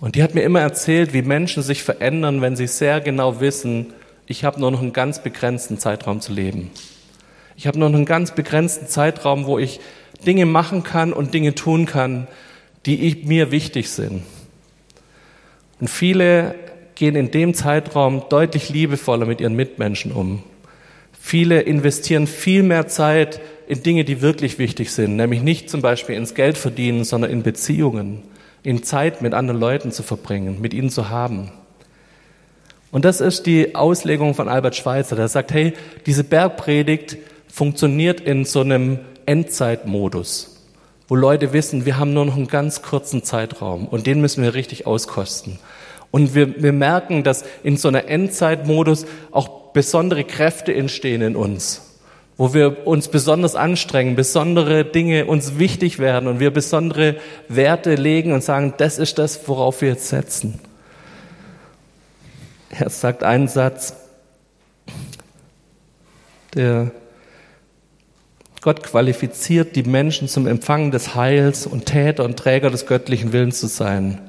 Und 0.01 0.15
die 0.15 0.21
hat 0.21 0.35
mir 0.35 0.41
immer 0.41 0.59
erzählt, 0.59 1.13
wie 1.13 1.21
Menschen 1.21 1.63
sich 1.63 1.81
verändern, 1.81 2.41
wenn 2.41 2.57
sie 2.57 2.67
sehr 2.67 2.99
genau 2.99 3.39
wissen, 3.39 3.93
ich 4.25 4.43
habe 4.43 4.59
nur 4.59 4.69
noch 4.69 4.81
einen 4.81 4.91
ganz 4.91 5.23
begrenzten 5.23 5.77
Zeitraum 5.77 6.19
zu 6.19 6.33
leben. 6.33 6.71
Ich 7.55 7.67
habe 7.67 7.79
nur 7.79 7.87
noch 7.87 7.95
einen 7.95 8.05
ganz 8.05 8.35
begrenzten 8.35 8.87
Zeitraum, 8.87 9.45
wo 9.45 9.57
ich 9.57 9.79
Dinge 10.25 10.45
machen 10.45 10.83
kann 10.83 11.13
und 11.13 11.33
Dinge 11.33 11.55
tun 11.55 11.85
kann, 11.85 12.27
die 12.85 13.23
mir 13.23 13.49
wichtig 13.49 13.89
sind. 13.89 14.23
Und 15.79 15.89
viele 15.89 16.53
gehen 16.95 17.15
in 17.15 17.31
dem 17.31 17.53
Zeitraum 17.53 18.23
deutlich 18.27 18.67
liebevoller 18.67 19.25
mit 19.25 19.39
ihren 19.39 19.55
Mitmenschen 19.55 20.11
um. 20.11 20.43
Viele 21.17 21.61
investieren 21.61 22.27
viel 22.27 22.61
mehr 22.61 22.89
Zeit 22.89 23.39
in 23.67 23.83
Dinge, 23.83 24.05
die 24.05 24.21
wirklich 24.21 24.59
wichtig 24.59 24.91
sind, 24.91 25.17
nämlich 25.17 25.41
nicht 25.41 25.69
zum 25.69 25.81
Beispiel 25.81 26.15
ins 26.15 26.33
Geld 26.33 26.57
verdienen, 26.57 27.03
sondern 27.03 27.31
in 27.31 27.43
Beziehungen, 27.43 28.23
in 28.63 28.81
Zeit 28.83 29.21
mit 29.21 29.33
anderen 29.33 29.59
Leuten 29.59 29.91
zu 29.91 30.03
verbringen, 30.03 30.61
mit 30.61 30.73
ihnen 30.73 30.89
zu 30.89 31.09
haben. 31.09 31.51
Und 32.91 33.03
das 33.03 33.19
ist 33.19 33.45
die 33.45 33.75
Auslegung 33.75 34.33
von 34.33 34.47
Albert 34.47 34.77
Schweitzer, 34.77 35.17
der 35.17 35.27
sagt, 35.27 35.51
hey, 35.51 35.73
diese 36.05 36.23
Bergpredigt 36.23 37.17
funktioniert 37.47 38.21
in 38.21 38.45
so 38.45 38.61
einem 38.61 38.99
Endzeitmodus, 39.25 40.65
wo 41.09 41.15
Leute 41.15 41.51
wissen, 41.51 41.85
wir 41.85 41.99
haben 41.99 42.13
nur 42.13 42.25
noch 42.25 42.37
einen 42.37 42.47
ganz 42.47 42.81
kurzen 42.81 43.23
Zeitraum 43.23 43.87
und 43.87 44.07
den 44.07 44.21
müssen 44.21 44.43
wir 44.43 44.53
richtig 44.53 44.87
auskosten. 44.87 45.59
Und 46.09 46.33
wir, 46.33 46.63
wir 46.63 46.71
merken, 46.71 47.23
dass 47.23 47.43
in 47.63 47.75
so 47.75 47.89
einer 47.89 48.05
Endzeitmodus 48.05 49.05
auch 49.31 49.73
besondere 49.73 50.23
Kräfte 50.23 50.73
entstehen 50.73 51.21
in 51.21 51.35
uns, 51.35 51.86
wo 52.37 52.53
wir 52.53 52.85
uns 52.85 53.07
besonders 53.07 53.55
anstrengen, 53.55 54.15
besondere 54.15 54.85
Dinge 54.85 55.25
uns 55.25 55.57
wichtig 55.57 55.97
werden 55.97 56.27
und 56.27 56.39
wir 56.39 56.51
besondere 56.51 57.15
Werte 57.47 57.95
legen 57.95 58.31
und 58.31 58.43
sagen, 58.43 58.75
das 58.77 58.99
ist 58.99 59.17
das, 59.17 59.47
worauf 59.47 59.81
wir 59.81 59.89
jetzt 59.89 60.09
setzen. 60.09 60.59
Er 62.69 62.89
sagt 62.89 63.23
einen 63.23 63.47
Satz, 63.47 63.95
der 66.53 66.91
Gott 68.61 68.83
qualifiziert 68.83 69.75
die 69.75 69.83
Menschen 69.83 70.27
zum 70.27 70.45
Empfang 70.45 70.91
des 70.91 71.15
Heils 71.15 71.65
und 71.65 71.85
Täter 71.85 72.23
und 72.23 72.37
Träger 72.37 72.69
des 72.69 72.85
göttlichen 72.85 73.31
Willens 73.33 73.59
zu 73.59 73.67
sein. 73.67 74.19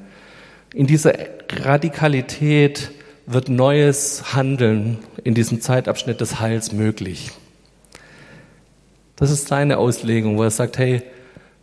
In 0.73 0.87
dieser 0.87 1.13
Radikalität 1.51 2.91
wird 3.25 3.49
neues 3.49 4.33
Handeln 4.33 4.99
in 5.23 5.35
diesem 5.35 5.61
Zeitabschnitt 5.61 6.21
des 6.21 6.39
Heils 6.39 6.71
möglich. 6.71 7.31
Das 9.19 9.31
ist 9.31 9.49
seine 9.49 9.77
Auslegung, 9.77 10.37
wo 10.37 10.43
er 10.43 10.49
sagt, 10.49 10.77
hey, 10.77 11.01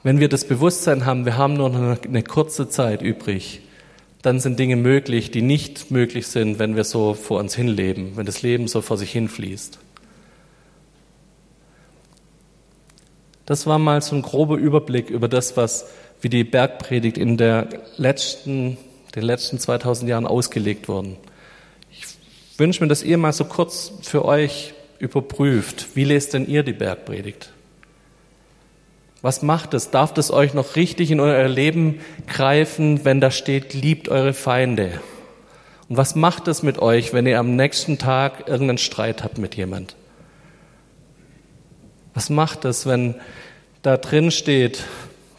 wenn 0.02 0.20
wir 0.20 0.28
das 0.28 0.44
Bewusstsein 0.44 1.06
haben, 1.06 1.24
wir 1.24 1.38
haben 1.38 1.54
nur 1.54 1.70
noch 1.70 2.02
eine 2.02 2.22
kurze 2.22 2.68
Zeit 2.68 3.00
übrig, 3.00 3.62
dann 4.20 4.40
sind 4.40 4.58
Dinge 4.58 4.76
möglich, 4.76 5.30
die 5.30 5.40
nicht 5.40 5.90
möglich 5.90 6.26
sind, 6.26 6.58
wenn 6.58 6.76
wir 6.76 6.84
so 6.84 7.14
vor 7.14 7.40
uns 7.40 7.54
hinleben, 7.54 8.12
wenn 8.16 8.26
das 8.26 8.42
Leben 8.42 8.68
so 8.68 8.82
vor 8.82 8.98
sich 8.98 9.10
hinfließt. 9.12 9.78
Das 13.46 13.66
war 13.66 13.78
mal 13.78 14.02
so 14.02 14.14
ein 14.16 14.22
grober 14.22 14.56
Überblick 14.56 15.08
über 15.08 15.28
das, 15.28 15.56
was 15.56 15.86
wie 16.20 16.28
die 16.28 16.44
Bergpredigt 16.44 17.16
in 17.16 17.38
der 17.38 17.68
letzten, 17.96 18.76
den 19.14 19.22
letzten 19.22 19.58
2000 19.58 20.10
Jahren 20.10 20.26
ausgelegt 20.26 20.88
worden 20.88 21.16
wünsche 22.58 22.82
mir, 22.82 22.88
dass 22.88 23.02
ihr 23.02 23.18
mal 23.18 23.32
so 23.32 23.44
kurz 23.44 23.92
für 24.02 24.24
euch 24.24 24.74
überprüft, 24.98 25.88
wie 25.94 26.04
lest 26.04 26.34
denn 26.34 26.46
ihr 26.46 26.62
die 26.62 26.72
Bergpredigt? 26.72 27.52
Was 29.22 29.42
macht 29.42 29.74
es? 29.74 29.90
Darf 29.90 30.14
das 30.14 30.30
euch 30.30 30.54
noch 30.54 30.76
richtig 30.76 31.10
in 31.10 31.20
euer 31.20 31.48
Leben 31.48 32.00
greifen, 32.28 33.04
wenn 33.04 33.20
da 33.20 33.30
steht, 33.30 33.74
liebt 33.74 34.08
eure 34.08 34.34
Feinde? 34.34 35.00
Und 35.88 35.96
was 35.96 36.14
macht 36.14 36.48
es 36.48 36.62
mit 36.62 36.78
euch, 36.78 37.12
wenn 37.12 37.26
ihr 37.26 37.38
am 37.38 37.56
nächsten 37.56 37.98
Tag 37.98 38.48
irgendeinen 38.48 38.78
Streit 38.78 39.24
habt 39.24 39.38
mit 39.38 39.54
jemand? 39.54 39.96
Was 42.14 42.30
macht 42.30 42.64
es, 42.64 42.86
wenn 42.86 43.14
da 43.82 43.96
drin 43.96 44.30
steht, 44.30 44.84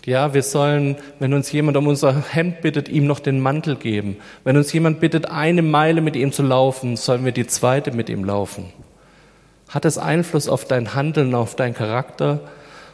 ja, 0.05 0.33
wir 0.33 0.41
sollen, 0.41 0.95
wenn 1.19 1.33
uns 1.33 1.51
jemand 1.51 1.75
um 1.75 1.85
unser 1.85 2.23
Hemd 2.29 2.61
bittet, 2.61 2.87
ihm 2.87 3.05
noch 3.07 3.19
den 3.19 3.41
Mantel 3.41 3.75
geben. 3.75 4.15
Wenn 4.45 4.55
uns 4.55 4.71
jemand 4.71 5.01
bittet, 5.01 5.25
eine 5.25 5.61
Meile 5.61 5.99
mit 5.99 6.15
ihm 6.15 6.31
zu 6.31 6.43
laufen, 6.43 6.95
sollen 6.95 7.25
wir 7.25 7.33
die 7.33 7.45
zweite 7.45 7.91
mit 7.91 8.07
ihm 8.07 8.23
laufen. 8.23 8.71
Hat 9.67 9.85
es 9.85 9.97
Einfluss 9.97 10.47
auf 10.47 10.65
dein 10.65 10.93
Handeln, 10.93 11.35
auf 11.35 11.55
deinen 11.55 11.73
Charakter? 11.73 12.39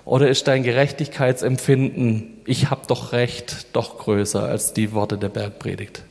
Oder 0.05 0.29
ist 0.29 0.47
dein 0.47 0.63
Gerechtigkeitsempfinden, 0.63 2.41
ich 2.45 2.69
habe 2.69 2.81
doch 2.87 3.13
recht, 3.13 3.67
doch 3.73 3.99
größer 3.99 4.43
als 4.43 4.73
die 4.73 4.91
Worte 4.93 5.17
der 5.17 5.29
Bergpredigt? 5.29 6.03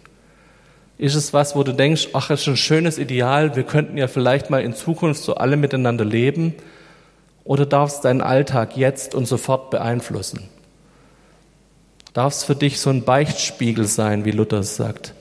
Ist 0.99 1.15
es 1.15 1.33
was, 1.33 1.57
wo 1.57 1.63
du 1.63 1.73
denkst, 1.73 2.09
ach, 2.13 2.29
das 2.29 2.43
ist 2.43 2.49
ein 2.49 2.57
schönes 2.57 2.97
Ideal, 2.99 3.57
wir 3.57 3.65
könnten 3.65 3.99
ja 3.99 4.07
vielleicht 4.07 4.51
mal 4.51 4.63
in 4.63 4.75
Zukunft 4.75 5.23
so 5.23 5.35
alle 5.35 5.57
miteinander 5.57 6.05
leben? 6.05 6.55
Oder 7.45 7.67
darf 7.67 7.91
es 7.91 8.01
deinen 8.01 8.21
Alltag 8.21 8.77
jetzt 8.77 9.15
und 9.15 9.27
sofort 9.27 9.71
beeinflussen? 9.71 10.49
Darf 12.15 12.35
es 12.35 12.45
für 12.45 12.55
dich 12.55 12.79
so 12.79 12.91
ein 12.91 13.05
Beichtspiegel 13.05 13.87
sein, 13.87 14.25
wie 14.25 14.31
Luther 14.31 14.61
es 14.61 14.77
sagt? 14.77 15.15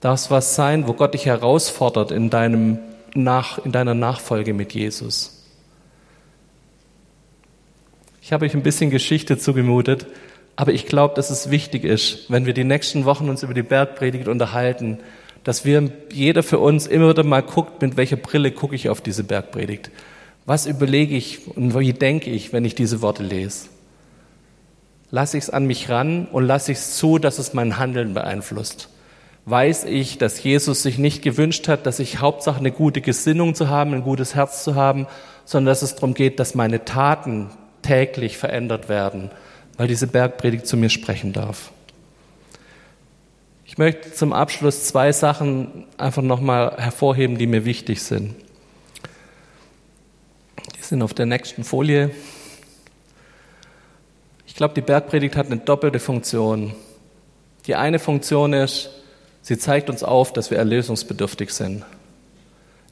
Darf 0.00 0.20
es 0.20 0.30
was 0.30 0.54
sein, 0.54 0.86
wo 0.86 0.92
Gott 0.92 1.14
dich 1.14 1.26
herausfordert 1.26 2.12
in, 2.12 2.30
deinem 2.30 2.78
Nach, 3.16 3.64
in 3.64 3.72
deiner 3.72 3.94
Nachfolge 3.94 4.54
mit 4.54 4.72
Jesus? 4.72 5.44
Ich 8.22 8.32
habe 8.32 8.44
euch 8.44 8.54
ein 8.54 8.62
bisschen 8.62 8.90
Geschichte 8.90 9.38
zugemutet, 9.38 10.06
aber 10.56 10.72
ich 10.72 10.86
glaube, 10.86 11.14
dass 11.14 11.30
es 11.30 11.50
wichtig 11.50 11.84
ist, 11.84 12.30
wenn 12.30 12.46
wir 12.46 12.54
die 12.54 12.64
nächsten 12.64 13.04
Wochen 13.04 13.28
uns 13.28 13.42
über 13.42 13.54
die 13.54 13.62
Bergpredigt 13.62 14.28
unterhalten, 14.28 14.98
dass 15.42 15.64
wir 15.64 15.90
jeder 16.12 16.42
für 16.42 16.58
uns 16.58 16.86
immer 16.86 17.10
wieder 17.10 17.24
mal 17.24 17.42
guckt, 17.42 17.80
mit 17.82 17.96
welcher 17.96 18.16
Brille 18.16 18.52
gucke 18.52 18.74
ich 18.74 18.88
auf 18.88 19.00
diese 19.00 19.24
Bergpredigt. 19.24 19.90
Was 20.44 20.66
überlege 20.66 21.16
ich 21.16 21.46
und 21.56 21.78
wie 21.78 21.92
denke 21.92 22.30
ich, 22.30 22.52
wenn 22.52 22.64
ich 22.64 22.74
diese 22.74 23.00
Worte 23.02 23.22
lese? 23.22 23.68
lasse 25.10 25.36
ich 25.36 25.44
es 25.44 25.50
an 25.50 25.66
mich 25.66 25.88
ran 25.88 26.26
und 26.26 26.46
lasse 26.46 26.72
ich 26.72 26.78
es 26.78 26.96
zu, 26.96 27.18
dass 27.18 27.38
es 27.38 27.54
mein 27.54 27.78
Handeln 27.78 28.14
beeinflusst. 28.14 28.88
Weiß 29.46 29.84
ich, 29.84 30.18
dass 30.18 30.42
Jesus 30.42 30.82
sich 30.82 30.98
nicht 30.98 31.22
gewünscht 31.22 31.66
hat, 31.68 31.86
dass 31.86 31.98
ich 31.98 32.20
Hauptsache 32.20 32.58
eine 32.58 32.72
gute 32.72 33.00
Gesinnung 33.00 33.54
zu 33.54 33.68
haben, 33.68 33.94
ein 33.94 34.02
gutes 34.02 34.34
Herz 34.34 34.64
zu 34.64 34.74
haben, 34.74 35.06
sondern 35.44 35.72
dass 35.72 35.82
es 35.82 35.94
darum 35.94 36.14
geht, 36.14 36.38
dass 36.38 36.54
meine 36.54 36.84
Taten 36.84 37.50
täglich 37.82 38.36
verändert 38.36 38.88
werden, 38.88 39.30
weil 39.76 39.88
diese 39.88 40.06
Bergpredigt 40.06 40.66
zu 40.66 40.76
mir 40.76 40.90
sprechen 40.90 41.32
darf. 41.32 41.72
Ich 43.64 43.78
möchte 43.78 44.12
zum 44.12 44.32
Abschluss 44.32 44.84
zwei 44.84 45.12
Sachen 45.12 45.86
einfach 45.96 46.22
nochmal 46.22 46.76
hervorheben, 46.76 47.38
die 47.38 47.46
mir 47.46 47.64
wichtig 47.64 48.02
sind. 48.02 48.34
Die 50.76 50.82
sind 50.82 51.02
auf 51.02 51.14
der 51.14 51.26
nächsten 51.26 51.64
Folie 51.64 52.10
glaube, 54.60 54.74
die 54.74 54.82
Bergpredigt 54.82 55.36
hat 55.36 55.46
eine 55.46 55.56
doppelte 55.56 55.98
Funktion. 55.98 56.74
Die 57.66 57.76
eine 57.76 57.98
Funktion 57.98 58.52
ist, 58.52 58.90
sie 59.42 59.58
zeigt 59.58 59.90
uns 59.90 60.02
auf, 60.02 60.32
dass 60.32 60.50
wir 60.50 60.58
erlösungsbedürftig 60.58 61.52
sind. 61.52 61.84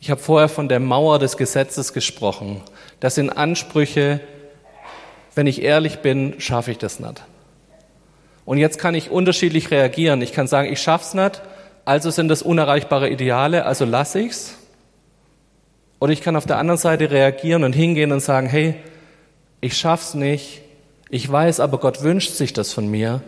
Ich 0.00 0.10
habe 0.10 0.20
vorher 0.20 0.48
von 0.48 0.68
der 0.68 0.80
Mauer 0.80 1.18
des 1.18 1.36
Gesetzes 1.36 1.92
gesprochen. 1.92 2.62
Das 3.00 3.16
sind 3.16 3.30
Ansprüche, 3.30 4.20
wenn 5.34 5.46
ich 5.46 5.62
ehrlich 5.62 5.98
bin, 5.98 6.40
schaffe 6.40 6.70
ich 6.70 6.78
das 6.78 7.00
nicht. 7.00 7.22
Und 8.44 8.58
jetzt 8.58 8.78
kann 8.78 8.94
ich 8.94 9.10
unterschiedlich 9.10 9.70
reagieren. 9.70 10.22
Ich 10.22 10.32
kann 10.32 10.46
sagen, 10.46 10.72
ich 10.72 10.80
schaff's 10.80 11.14
nicht, 11.14 11.42
also 11.84 12.10
sind 12.10 12.28
das 12.28 12.42
unerreichbare 12.42 13.10
Ideale, 13.10 13.64
also 13.64 13.84
lasse 13.84 14.20
ich's. 14.20 14.54
Oder 16.00 16.12
ich 16.12 16.22
kann 16.22 16.36
auf 16.36 16.46
der 16.46 16.58
anderen 16.58 16.78
Seite 16.78 17.10
reagieren 17.10 17.64
und 17.64 17.72
hingehen 17.72 18.12
und 18.12 18.20
sagen, 18.20 18.46
hey, 18.46 18.74
ich 19.60 19.76
schaff's 19.76 20.14
nicht, 20.14 20.62
ich 21.10 21.30
weiß 21.30 21.60
aber, 21.60 21.78
Gott 21.78 22.02
wünscht 22.02 22.34
sich 22.34 22.52
das 22.52 22.72
von 22.72 22.88
mir 22.88 23.20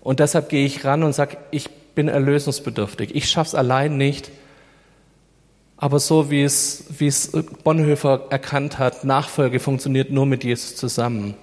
und 0.00 0.20
deshalb 0.20 0.48
gehe 0.48 0.64
ich 0.64 0.84
ran 0.84 1.02
und 1.02 1.12
sage, 1.12 1.36
ich 1.50 1.68
bin 1.96 2.06
erlösungsbedürftig. 2.06 3.16
Ich 3.16 3.28
schaff's 3.28 3.56
allein 3.56 3.96
nicht. 3.96 4.30
Aber 5.76 5.98
so 5.98 6.30
wie 6.30 6.42
es, 6.42 6.84
wie 6.98 7.08
es 7.08 7.32
Bonhoeffer 7.64 8.26
erkannt 8.30 8.78
hat, 8.78 9.04
Nachfolge 9.04 9.58
funktioniert 9.58 10.10
nur 10.10 10.24
mit 10.24 10.44
Jesus 10.44 10.76
zusammen. 10.76 11.34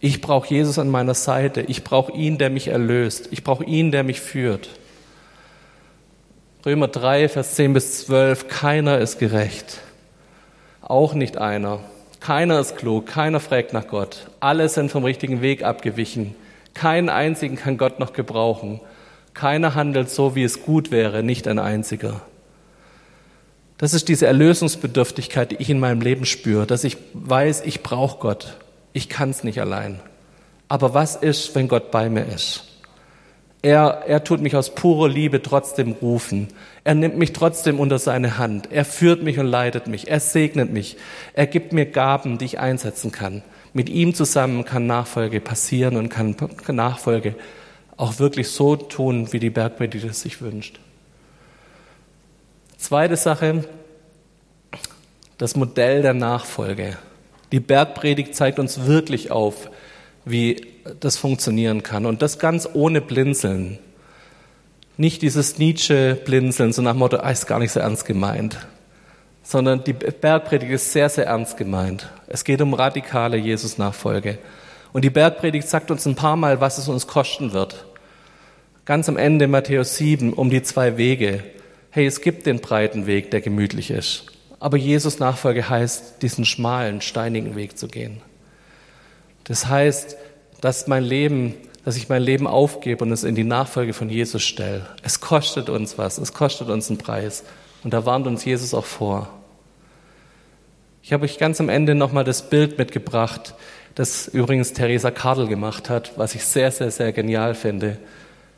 Ich 0.00 0.22
brauche 0.22 0.48
Jesus 0.48 0.78
an 0.78 0.88
meiner 0.88 1.14
Seite. 1.14 1.60
Ich 1.60 1.84
brauche 1.84 2.12
ihn, 2.12 2.38
der 2.38 2.48
mich 2.48 2.68
erlöst. 2.68 3.28
Ich 3.30 3.44
brauche 3.44 3.64
ihn, 3.64 3.90
der 3.90 4.02
mich 4.02 4.20
führt. 4.20 4.70
Römer 6.64 6.88
3, 6.88 7.28
Vers 7.28 7.54
10 7.54 7.74
bis 7.74 8.06
12. 8.06 8.48
Keiner 8.48 8.98
ist 8.98 9.18
gerecht. 9.18 9.82
Auch 10.80 11.14
nicht 11.14 11.36
einer. 11.36 11.80
Keiner 12.20 12.58
ist 12.58 12.76
klug, 12.76 13.06
keiner 13.06 13.38
fragt 13.38 13.72
nach 13.72 13.86
Gott. 13.86 14.26
Alle 14.40 14.68
sind 14.68 14.90
vom 14.90 15.04
richtigen 15.04 15.42
Weg 15.42 15.62
abgewichen. 15.62 16.34
Keinen 16.74 17.08
einzigen 17.08 17.56
kann 17.56 17.78
Gott 17.78 18.00
noch 18.00 18.12
gebrauchen. 18.12 18.80
Keiner 19.36 19.74
handelt 19.74 20.08
so, 20.08 20.34
wie 20.34 20.44
es 20.44 20.62
gut 20.62 20.90
wäre, 20.90 21.22
nicht 21.22 21.46
ein 21.46 21.58
einziger. 21.58 22.22
Das 23.76 23.92
ist 23.92 24.08
diese 24.08 24.26
Erlösungsbedürftigkeit, 24.26 25.50
die 25.50 25.56
ich 25.56 25.68
in 25.68 25.78
meinem 25.78 26.00
Leben 26.00 26.24
spüre, 26.24 26.66
dass 26.66 26.84
ich 26.84 26.96
weiß, 27.12 27.62
ich 27.66 27.82
brauche 27.82 28.18
Gott. 28.18 28.56
Ich 28.94 29.10
kann 29.10 29.28
es 29.28 29.44
nicht 29.44 29.60
allein. 29.60 30.00
Aber 30.68 30.94
was 30.94 31.16
ist, 31.16 31.54
wenn 31.54 31.68
Gott 31.68 31.90
bei 31.90 32.08
mir 32.08 32.24
ist? 32.24 32.64
Er, 33.60 34.04
er 34.06 34.24
tut 34.24 34.40
mich 34.40 34.56
aus 34.56 34.74
purer 34.74 35.10
Liebe 35.10 35.42
trotzdem 35.42 35.92
rufen. 35.92 36.48
Er 36.84 36.94
nimmt 36.94 37.18
mich 37.18 37.34
trotzdem 37.34 37.78
unter 37.78 37.98
seine 37.98 38.38
Hand. 38.38 38.72
Er 38.72 38.86
führt 38.86 39.22
mich 39.22 39.38
und 39.38 39.46
leitet 39.46 39.86
mich. 39.86 40.08
Er 40.08 40.20
segnet 40.20 40.72
mich. 40.72 40.96
Er 41.34 41.46
gibt 41.46 41.74
mir 41.74 41.84
Gaben, 41.84 42.38
die 42.38 42.46
ich 42.46 42.58
einsetzen 42.58 43.12
kann. 43.12 43.42
Mit 43.74 43.90
ihm 43.90 44.14
zusammen 44.14 44.64
kann 44.64 44.86
Nachfolge 44.86 45.42
passieren 45.42 45.96
und 45.96 46.08
kann 46.08 46.34
Nachfolge 46.68 47.34
auch 47.96 48.18
wirklich 48.18 48.48
so 48.48 48.76
tun, 48.76 49.32
wie 49.32 49.38
die 49.38 49.50
Bergpredigt 49.50 50.04
es 50.04 50.20
sich 50.20 50.42
wünscht. 50.42 50.80
Zweite 52.76 53.16
Sache, 53.16 53.64
das 55.38 55.56
Modell 55.56 56.02
der 56.02 56.14
Nachfolge. 56.14 56.98
Die 57.52 57.60
Bergpredigt 57.60 58.34
zeigt 58.34 58.58
uns 58.58 58.86
wirklich 58.86 59.30
auf, 59.30 59.70
wie 60.24 60.66
das 61.00 61.16
funktionieren 61.16 61.82
kann. 61.82 62.04
Und 62.04 62.20
das 62.20 62.38
ganz 62.38 62.68
ohne 62.72 63.00
Blinzeln. 63.00 63.78
Nicht 64.98 65.22
dieses 65.22 65.58
Nietzsche-Blinzeln, 65.58 66.72
so 66.72 66.82
nach 66.82 66.92
dem 66.92 66.98
Motto, 66.98 67.18
ah, 67.18 67.30
ist 67.30 67.46
gar 67.46 67.58
nicht 67.58 67.72
so 67.72 67.80
ernst 67.80 68.04
gemeint. 68.04 68.58
Sondern 69.42 69.84
die 69.84 69.92
Bergpredigt 69.92 70.72
ist 70.72 70.92
sehr, 70.92 71.08
sehr 71.08 71.26
ernst 71.26 71.56
gemeint. 71.56 72.10
Es 72.26 72.44
geht 72.44 72.60
um 72.60 72.74
radikale 72.74 73.36
Jesus-Nachfolge. 73.36 74.38
Und 74.92 75.02
die 75.02 75.10
Bergpredigt 75.10 75.68
sagt 75.68 75.90
uns 75.90 76.06
ein 76.06 76.14
paar 76.16 76.36
Mal, 76.36 76.60
was 76.60 76.78
es 76.78 76.88
uns 76.88 77.06
kosten 77.06 77.52
wird. 77.52 77.85
Ganz 78.86 79.08
am 79.08 79.16
Ende 79.16 79.48
Matthäus 79.48 79.96
7 79.96 80.32
um 80.32 80.48
die 80.48 80.62
zwei 80.62 80.96
Wege. 80.96 81.42
Hey, 81.90 82.06
es 82.06 82.20
gibt 82.20 82.46
den 82.46 82.60
breiten 82.60 83.06
Weg, 83.08 83.32
der 83.32 83.40
gemütlich 83.40 83.90
ist. 83.90 84.26
Aber 84.60 84.76
Jesus 84.76 85.18
Nachfolge 85.18 85.68
heißt, 85.68 86.22
diesen 86.22 86.44
schmalen, 86.44 87.00
steinigen 87.00 87.56
Weg 87.56 87.76
zu 87.76 87.88
gehen. 87.88 88.22
Das 89.42 89.66
heißt, 89.66 90.16
dass 90.60 90.86
mein 90.86 91.02
Leben, 91.02 91.54
dass 91.84 91.96
ich 91.96 92.08
mein 92.08 92.22
Leben 92.22 92.46
aufgebe 92.46 93.04
und 93.04 93.10
es 93.10 93.24
in 93.24 93.34
die 93.34 93.42
Nachfolge 93.42 93.92
von 93.92 94.08
Jesus 94.08 94.44
stelle. 94.44 94.86
Es 95.02 95.20
kostet 95.20 95.68
uns 95.68 95.98
was, 95.98 96.18
es 96.18 96.32
kostet 96.32 96.68
uns 96.68 96.88
einen 96.88 96.98
Preis. 96.98 97.42
Und 97.82 97.92
da 97.92 98.06
warnt 98.06 98.28
uns 98.28 98.44
Jesus 98.44 98.72
auch 98.72 98.86
vor. 98.86 99.28
Ich 101.02 101.12
habe 101.12 101.24
euch 101.24 101.38
ganz 101.38 101.60
am 101.60 101.68
Ende 101.68 101.96
nochmal 101.96 102.22
das 102.22 102.48
Bild 102.48 102.78
mitgebracht, 102.78 103.54
das 103.96 104.28
übrigens 104.28 104.74
Theresa 104.74 105.10
Kardel 105.10 105.48
gemacht 105.48 105.90
hat, 105.90 106.16
was 106.16 106.36
ich 106.36 106.44
sehr, 106.44 106.70
sehr, 106.70 106.92
sehr 106.92 107.10
genial 107.12 107.56
finde. 107.56 107.98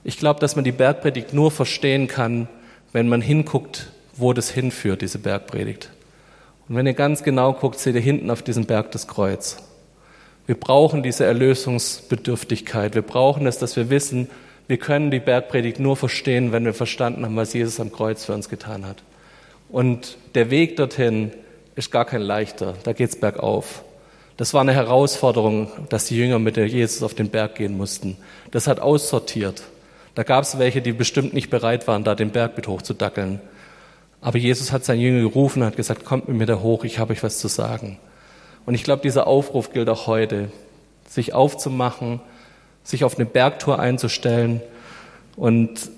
Ich 0.05 0.18
glaube, 0.18 0.40
dass 0.40 0.57
man 0.57 0.64
die 0.64 0.72
Bergpredigt 0.72 1.32
nur 1.32 1.51
verstehen 1.51 2.09
kann, 2.09 2.49
wenn 2.92 3.09
man 3.09 3.20
hinguckt, 3.20 3.88
wo 4.16 4.32
das 4.32 4.51
hinführt, 4.51 5.03
diese 5.03 5.18
Bergpredigt. 5.18 5.90
Und 6.68 6.76
wenn 6.76 6.86
ihr 6.86 6.94
ganz 6.94 7.22
genau 7.22 7.53
guckt, 7.53 7.78
seht 7.78 7.94
ihr 7.94 8.01
hinten 8.01 8.30
auf 8.30 8.42
diesem 8.42 8.66
Berg 8.66 8.92
das 8.92 9.09
Kreuz. 9.09 9.59
Wir 10.46 10.59
brauchen 10.59 11.03
diese 11.03 11.24
Erlösungsbedürftigkeit. 11.24 12.94
Wir 12.94 13.03
brauchen 13.03 13.46
es, 13.46 13.59
dass 13.59 13.76
wir 13.76 13.90
wissen, 13.90 14.28
wir 14.66 14.76
können 14.76 15.11
die 15.11 15.20
Bergpredigt 15.20 15.80
nur 15.80 15.96
verstehen, 15.96 16.53
wenn 16.53 16.64
wir 16.64 16.74
verstanden 16.74 17.24
haben, 17.24 17.36
was 17.36 17.55
Jesus 17.55 17.80
am 17.80 17.90
Kreuz 17.90 18.24
für 18.24 18.34
uns 18.34 18.49
getan 18.49 18.86
hat. 18.86 19.03
Und 19.70 20.18
der 20.34 20.51
Weg 20.51 20.76
dorthin 20.76 21.32
ist 21.74 21.90
gar 21.90 22.05
kein 22.05 22.20
leichter. 22.20 22.74
Da 22.84 22.92
geht's 22.92 23.16
bergauf. 23.16 23.82
Das 24.36 24.55
war 24.55 24.61
eine 24.61 24.74
Herausforderung, 24.74 25.70
dass 25.88 26.07
die 26.07 26.16
Jünger 26.16 26.38
mit 26.38 26.57
Jesus 26.57 27.03
auf 27.03 27.14
den 27.14 27.28
Berg 27.28 27.57
gehen 27.57 27.76
mussten. 27.76 28.16
Das 28.51 28.66
hat 28.66 28.78
aussortiert. 28.80 29.62
Da 30.14 30.22
gab 30.22 30.44
es 30.44 30.59
welche, 30.59 30.82
die 30.82 30.92
bestimmt 30.92 31.34
nicht 31.34 31.50
bereit 31.50 31.86
waren, 31.86 32.04
da 32.04 32.14
den 32.14 32.30
Berg 32.30 32.56
mit 32.56 32.66
hochzudackeln. 32.68 33.40
Aber 34.20 34.38
Jesus 34.38 34.72
hat 34.72 34.84
seinen 34.84 35.00
Jünger 35.00 35.22
gerufen 35.22 35.62
und 35.62 35.66
hat 35.66 35.76
gesagt, 35.76 36.04
kommt 36.04 36.28
mit 36.28 36.36
mir 36.36 36.46
da 36.46 36.61
hoch, 36.61 36.84
ich 36.84 36.98
habe 36.98 37.12
euch 37.12 37.22
was 37.22 37.38
zu 37.38 37.48
sagen. 37.48 37.98
Und 38.66 38.74
ich 38.74 38.84
glaube, 38.84 39.02
dieser 39.02 39.26
Aufruf 39.26 39.72
gilt 39.72 39.88
auch 39.88 40.06
heute, 40.06 40.50
sich 41.09 41.32
aufzumachen, 41.32 42.20
sich 42.82 43.04
auf 43.04 43.16
eine 43.16 43.26
Bergtour 43.26 43.78
einzustellen. 43.78 44.61
Und 45.36 45.90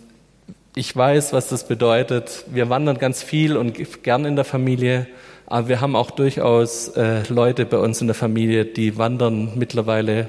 ich 0.76 0.94
weiß, 0.94 1.32
was 1.32 1.48
das 1.48 1.66
bedeutet. 1.66 2.44
Wir 2.48 2.68
wandern 2.68 2.98
ganz 2.98 3.22
viel 3.22 3.56
und 3.56 4.02
gern 4.02 4.24
in 4.24 4.36
der 4.36 4.44
Familie, 4.44 5.06
aber 5.46 5.68
wir 5.68 5.80
haben 5.80 5.96
auch 5.96 6.12
durchaus 6.12 6.88
äh, 6.88 7.22
Leute 7.28 7.66
bei 7.66 7.78
uns 7.78 8.00
in 8.00 8.06
der 8.06 8.14
Familie, 8.14 8.66
die 8.66 8.96
wandern 8.96 9.52
mittlerweile, 9.56 10.28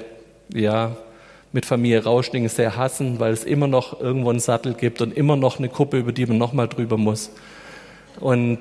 ja, 0.52 0.96
mit 1.52 1.66
Familie 1.66 2.04
Rauschning 2.04 2.48
sehr 2.48 2.76
hassen, 2.76 3.20
weil 3.20 3.32
es 3.32 3.44
immer 3.44 3.66
noch 3.66 4.00
irgendwo 4.00 4.30
einen 4.30 4.40
Sattel 4.40 4.74
gibt 4.74 5.00
und 5.02 5.16
immer 5.16 5.36
noch 5.36 5.58
eine 5.58 5.68
Kuppe, 5.68 5.98
über 5.98 6.12
die 6.12 6.26
man 6.26 6.38
nochmal 6.38 6.68
drüber 6.68 6.96
muss. 6.96 7.30
Und 8.20 8.60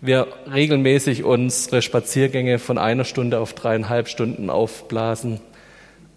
wir 0.00 0.28
regelmäßig 0.52 1.24
unsere 1.24 1.80
Spaziergänge 1.80 2.58
von 2.58 2.78
einer 2.78 3.04
Stunde 3.04 3.40
auf 3.40 3.54
dreieinhalb 3.54 4.08
Stunden 4.08 4.50
aufblasen. 4.50 5.40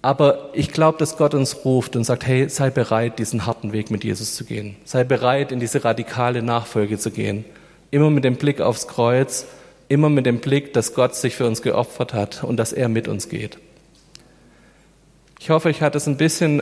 Aber 0.01 0.49
ich 0.53 0.71
glaube, 0.71 0.97
dass 0.97 1.17
Gott 1.17 1.33
uns 1.33 1.65
ruft 1.65 1.95
und 1.95 2.03
sagt, 2.03 2.25
hey, 2.25 2.49
sei 2.49 2.69
bereit, 2.69 3.19
diesen 3.19 3.45
harten 3.45 3.73
Weg 3.73 3.91
mit 3.91 4.03
Jesus 4.03 4.35
zu 4.35 4.45
gehen. 4.45 4.75
Sei 4.85 5.03
bereit, 5.03 5.51
in 5.51 5.59
diese 5.59 5.83
radikale 5.83 6.41
Nachfolge 6.41 6.97
zu 6.97 7.11
gehen. 7.11 7.45
Immer 7.91 8.09
mit 8.09 8.23
dem 8.23 8.35
Blick 8.35 8.61
aufs 8.61 8.87
Kreuz, 8.87 9.45
immer 9.87 10.09
mit 10.09 10.25
dem 10.25 10.39
Blick, 10.39 10.73
dass 10.73 10.93
Gott 10.93 11.15
sich 11.15 11.35
für 11.35 11.47
uns 11.47 11.61
geopfert 11.61 12.13
hat 12.13 12.43
und 12.43 12.57
dass 12.57 12.71
er 12.71 12.87
mit 12.87 13.07
uns 13.07 13.27
geht. 13.27 13.57
Ich 15.39 15.49
hoffe, 15.49 15.69
ich 15.69 15.81
hat 15.81 15.95
es 15.95 16.05
ein 16.05 16.17
bisschen 16.17 16.61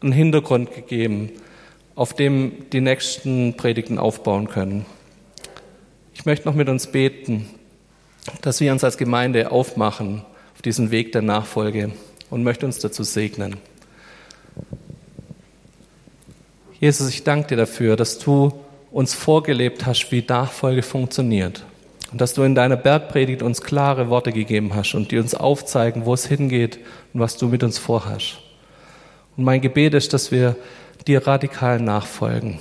einen 0.00 0.12
Hintergrund 0.12 0.72
gegeben, 0.72 1.32
auf 1.96 2.14
dem 2.14 2.70
die 2.70 2.80
nächsten 2.80 3.56
Predigten 3.56 3.98
aufbauen 3.98 4.48
können. 4.48 4.86
Ich 6.14 6.24
möchte 6.24 6.46
noch 6.46 6.54
mit 6.54 6.68
uns 6.68 6.86
beten, 6.86 7.48
dass 8.40 8.60
wir 8.60 8.70
uns 8.70 8.84
als 8.84 8.96
Gemeinde 8.96 9.50
aufmachen 9.50 10.24
auf 10.54 10.62
diesen 10.62 10.92
Weg 10.92 11.10
der 11.10 11.22
Nachfolge 11.22 11.90
und 12.30 12.44
möchte 12.44 12.66
uns 12.66 12.78
dazu 12.78 13.02
segnen. 13.02 13.56
Jesus, 16.78 17.08
ich 17.08 17.24
danke 17.24 17.48
dir 17.48 17.56
dafür, 17.56 17.96
dass 17.96 18.18
du 18.18 18.52
uns 18.92 19.12
vorgelebt 19.14 19.86
hast, 19.86 20.12
wie 20.12 20.24
Nachfolge 20.26 20.82
funktioniert. 20.82 21.64
Und 22.12 22.20
dass 22.20 22.34
du 22.34 22.42
in 22.42 22.54
deiner 22.54 22.76
Bergpredigt 22.76 23.42
uns 23.42 23.62
klare 23.62 24.10
Worte 24.10 24.32
gegeben 24.32 24.74
hast 24.74 24.94
und 24.94 25.10
die 25.10 25.18
uns 25.18 25.34
aufzeigen, 25.34 26.04
wo 26.04 26.12
es 26.12 26.26
hingeht 26.26 26.78
und 27.14 27.20
was 27.20 27.38
du 27.38 27.48
mit 27.48 27.64
uns 27.64 27.78
vorhast. 27.78 28.38
Und 29.36 29.44
mein 29.44 29.62
Gebet 29.62 29.94
ist, 29.94 30.12
dass 30.12 30.30
wir 30.30 30.56
dir 31.06 31.26
radikal 31.26 31.80
nachfolgen. 31.80 32.60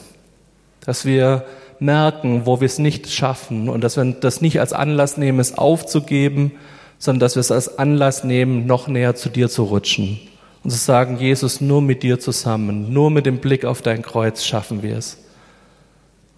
Dass 0.86 1.06
wir 1.06 1.46
merken, 1.80 2.46
wo 2.46 2.62
wir 2.62 2.66
es 2.66 2.80
nicht 2.80 3.12
schaffen 3.12 3.68
und 3.68 3.84
dass 3.84 3.98
wir 3.98 4.06
das 4.06 4.40
nicht 4.40 4.60
als 4.60 4.72
Anlass 4.72 5.18
nehmen, 5.18 5.40
es 5.40 5.58
aufzugeben, 5.58 6.54
sondern 6.98 7.20
dass 7.20 7.36
wir 7.36 7.42
es 7.42 7.52
als 7.52 7.78
Anlass 7.78 8.24
nehmen, 8.24 8.68
noch 8.68 8.88
näher 8.88 9.16
zu 9.16 9.30
dir 9.30 9.50
zu 9.50 9.64
rutschen 9.64 10.20
und 10.64 10.70
zu 10.70 10.78
sagen, 10.78 11.18
Jesus, 11.18 11.60
nur 11.60 11.82
mit 11.82 12.04
dir 12.04 12.20
zusammen, 12.20 12.94
nur 12.94 13.10
mit 13.10 13.26
dem 13.26 13.40
Blick 13.40 13.66
auf 13.66 13.82
dein 13.82 14.02
Kreuz 14.02 14.46
schaffen 14.46 14.84
wir 14.84 14.98
es. 14.98 15.18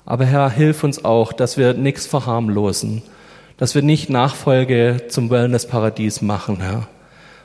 Aber 0.06 0.26
Herr, 0.26 0.50
hilf 0.50 0.84
uns 0.84 1.06
auch, 1.06 1.32
dass 1.32 1.58
wir 1.58 1.74
nichts 1.74 2.06
verharmlosen, 2.06 3.02
dass 3.58 3.74
wir 3.74 3.82
nicht 3.82 4.10
Nachfolge 4.10 5.04
zum 5.08 5.30
Wellnessparadies 5.30 6.22
machen, 6.22 6.60
Herr, 6.60 6.88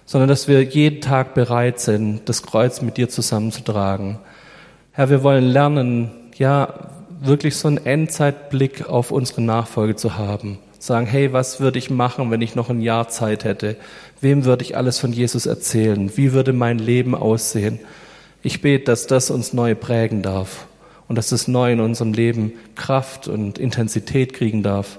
sondern 0.06 0.28
dass 0.28 0.48
wir 0.48 0.62
jeden 0.62 1.00
Tag 1.00 1.34
bereit 1.34 1.78
sind, 1.78 2.28
das 2.28 2.42
Kreuz 2.42 2.82
mit 2.82 2.96
dir 2.96 3.08
zusammenzutragen. 3.08 4.18
Herr, 4.92 5.10
wir 5.10 5.22
wollen 5.22 5.44
lernen, 5.44 6.10
ja, 6.36 6.90
wirklich 7.20 7.56
so 7.56 7.68
einen 7.68 7.84
Endzeitblick 7.84 8.88
auf 8.88 9.10
unsere 9.10 9.42
Nachfolge 9.42 9.96
zu 9.96 10.16
haben. 10.16 10.58
Sagen, 10.80 11.06
hey, 11.06 11.32
was 11.32 11.60
würde 11.60 11.78
ich 11.78 11.90
machen, 11.90 12.30
wenn 12.30 12.40
ich 12.40 12.54
noch 12.54 12.70
ein 12.70 12.80
Jahr 12.80 13.08
Zeit 13.08 13.44
hätte? 13.44 13.76
Wem 14.20 14.44
würde 14.44 14.64
ich 14.64 14.76
alles 14.76 14.98
von 14.98 15.12
Jesus 15.12 15.46
erzählen? 15.46 16.16
Wie 16.16 16.32
würde 16.32 16.52
mein 16.52 16.78
Leben 16.78 17.16
aussehen? 17.16 17.80
Ich 18.42 18.62
bete, 18.62 18.84
dass 18.84 19.08
das 19.08 19.30
uns 19.30 19.52
neu 19.52 19.74
prägen 19.74 20.22
darf 20.22 20.67
und 21.08 21.16
dass 21.16 21.30
das 21.30 21.48
neu 21.48 21.72
in 21.72 21.80
unserem 21.80 22.12
Leben 22.12 22.52
Kraft 22.74 23.28
und 23.28 23.58
Intensität 23.58 24.34
kriegen 24.34 24.62
darf. 24.62 24.98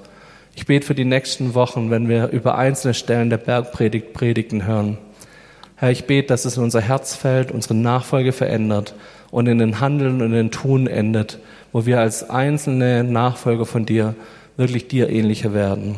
Ich 0.55 0.65
bete 0.65 0.85
für 0.85 0.95
die 0.95 1.05
nächsten 1.05 1.53
Wochen, 1.53 1.89
wenn 1.89 2.09
wir 2.09 2.29
über 2.29 2.57
einzelne 2.57 2.93
Stellen 2.93 3.29
der 3.29 3.37
Bergpredigt 3.37 4.13
Predigten 4.13 4.65
hören. 4.65 4.97
Herr, 5.75 5.91
ich 5.91 6.05
bete, 6.05 6.27
dass 6.27 6.43
es 6.43 6.57
in 6.57 6.63
unser 6.63 6.81
Herz 6.81 7.15
fällt, 7.15 7.51
unsere 7.51 7.75
Nachfolge 7.75 8.33
verändert 8.33 8.95
und 9.31 9.47
in 9.47 9.59
den 9.59 9.79
Handeln 9.79 10.21
und 10.21 10.27
in 10.27 10.33
den 10.33 10.51
Tun 10.51 10.87
endet, 10.87 11.39
wo 11.71 11.85
wir 11.85 11.99
als 11.99 12.29
einzelne 12.29 13.03
Nachfolger 13.05 13.65
von 13.65 13.85
dir 13.85 14.15
wirklich 14.57 14.87
dir 14.89 15.09
ähnlicher 15.09 15.53
werden. 15.53 15.95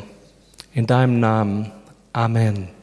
In 0.73 0.85
deinem 0.85 1.19
Namen. 1.19 1.71
Amen. 2.13 2.80